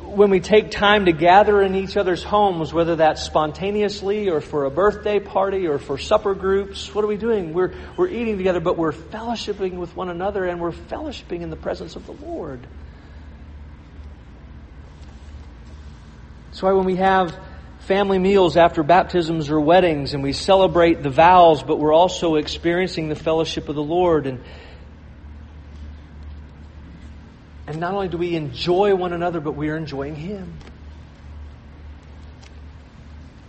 when 0.02 0.30
we 0.30 0.42
take 0.42 0.72
time 0.72 1.06
to 1.06 1.14
gather 1.14 1.62
in 1.62 1.76
each 1.76 1.96
other's 1.96 2.24
homes, 2.24 2.74
whether 2.74 2.98
that's 2.98 3.24
spontaneously 3.24 4.30
or 4.30 4.42
for 4.42 4.66
a 4.66 4.72
birthday 4.72 5.20
party 5.20 5.68
or 5.68 5.80
for 5.80 5.98
supper 5.98 6.36
groups, 6.36 6.94
what 6.94 7.06
are 7.06 7.08
we 7.08 7.18
doing? 7.18 7.54
We're, 7.54 7.74
we're 7.96 8.10
eating 8.10 8.38
together, 8.38 8.60
but 8.60 8.78
we're 8.78 8.92
fellowshipping 8.92 9.74
with 9.74 9.96
one 9.96 10.10
another 10.10 10.46
and 10.46 10.60
we're 10.60 10.72
fellowshipping 10.72 11.42
in 11.42 11.50
the 11.50 11.56
presence 11.56 11.96
of 11.96 12.06
the 12.06 12.14
Lord. 12.14 12.68
That's 16.52 16.62
why 16.62 16.74
when 16.74 16.86
we 16.86 16.98
have 16.98 17.36
family 17.80 18.20
meals 18.20 18.58
after 18.58 18.84
baptisms 18.84 19.50
or 19.50 19.60
weddings 19.60 20.14
and 20.14 20.22
we 20.22 20.34
celebrate 20.34 21.02
the 21.02 21.10
vows, 21.10 21.64
but 21.64 21.80
we're 21.80 21.94
also 21.94 22.36
experiencing 22.36 23.10
the 23.10 23.16
fellowship 23.16 23.68
of 23.68 23.76
the 23.76 23.84
Lord 23.84 24.28
and 24.28 24.40
And 27.72 27.80
not 27.80 27.94
only 27.94 28.10
do 28.10 28.18
we 28.18 28.36
enjoy 28.36 28.96
one 28.96 29.14
another, 29.14 29.40
but 29.40 29.54
we 29.54 29.70
are 29.70 29.78
enjoying 29.78 30.16
Him. 30.16 30.56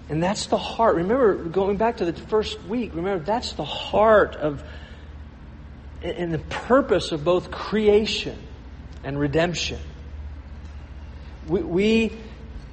And 0.09 0.23
that's 0.23 0.47
the 0.47 0.57
heart. 0.57 0.95
Remember, 0.95 1.35
going 1.35 1.77
back 1.77 1.97
to 1.97 2.05
the 2.05 2.13
first 2.13 2.63
week, 2.63 2.95
remember, 2.95 3.25
that's 3.25 3.55
the 3.55 3.65
heart 3.65 4.37
of 4.37 4.63
and 6.05 6.33
the 6.33 6.39
purpose 6.39 7.11
of 7.11 7.25
both 7.25 7.51
creation 7.51 8.39
and 9.03 9.19
redemption. 9.19 9.81
We, 11.49 11.63
we 11.63 12.13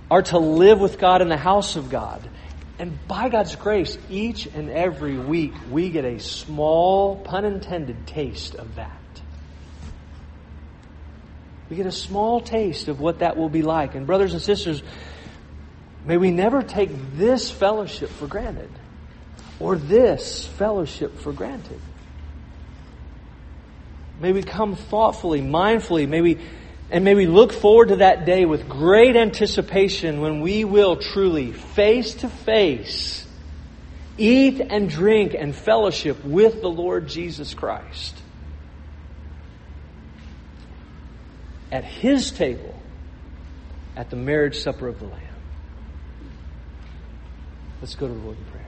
are 0.10 0.22
to 0.24 0.40
live 0.40 0.80
with 0.80 0.98
God 0.98 1.22
in 1.22 1.30
the 1.30 1.38
house 1.38 1.76
of 1.76 1.90
God. 1.90 2.28
And 2.80 2.98
by 3.08 3.30
God's 3.30 3.56
grace, 3.56 3.98
each 4.10 4.46
and 4.48 4.70
every 4.70 5.18
week, 5.18 5.54
we 5.70 5.90
get 5.90 6.06
a 6.06 6.20
small, 6.20 7.18
pun 7.18 7.46
intended, 7.46 8.08
taste 8.08 8.56
of 8.56 8.76
that. 8.76 8.92
We 11.70 11.76
get 11.76 11.86
a 11.86 11.92
small 11.92 12.42
taste 12.42 12.88
of 12.88 13.00
what 13.00 13.20
that 13.20 13.38
will 13.38 13.50
be 13.50 13.62
like. 13.62 13.96
And, 13.96 14.08
brothers 14.08 14.34
and 14.34 14.42
sisters, 14.42 14.82
may 16.06 16.18
we 16.18 16.32
never 16.32 16.64
take 16.64 16.90
this 17.14 17.52
fellowship 17.52 18.10
for 18.10 18.28
granted 18.28 18.72
or 19.60 19.76
this 19.76 20.48
fellowship 20.48 21.20
for 21.20 21.34
granted. 21.34 21.80
May 24.20 24.32
we 24.32 24.42
come 24.42 24.76
thoughtfully, 24.76 25.42
mindfully, 25.42 26.08
may 26.08 26.22
we, 26.22 26.40
and 26.92 27.04
may 27.04 27.14
we 27.16 27.28
look 27.28 27.54
forward 27.54 27.90
to 27.90 27.96
that 27.98 28.26
day 28.26 28.46
with 28.46 28.68
great 28.68 29.16
anticipation 29.16 30.22
when 30.22 30.42
we 30.42 30.64
will 30.64 30.98
truly, 30.98 31.52
face 31.52 32.16
to 32.16 32.30
face, 32.30 33.28
eat 34.18 34.60
and 34.60 34.90
drink 34.90 35.36
and 35.38 35.56
fellowship 35.56 36.24
with 36.24 36.62
the 36.62 36.70
Lord 36.70 37.08
Jesus 37.08 37.54
Christ. 37.54 38.16
at 41.72 41.84
his 41.84 42.32
table 42.32 42.76
at 43.96 44.10
the 44.10 44.16
marriage 44.16 44.60
supper 44.60 44.88
of 44.88 45.00
the 45.00 45.06
Lamb. 45.06 45.22
Let's 47.82 47.96
go 47.96 48.08
to 48.08 48.14
the 48.14 48.20
Lord 48.20 48.38
in 48.38 48.46
prayer. 48.46 48.59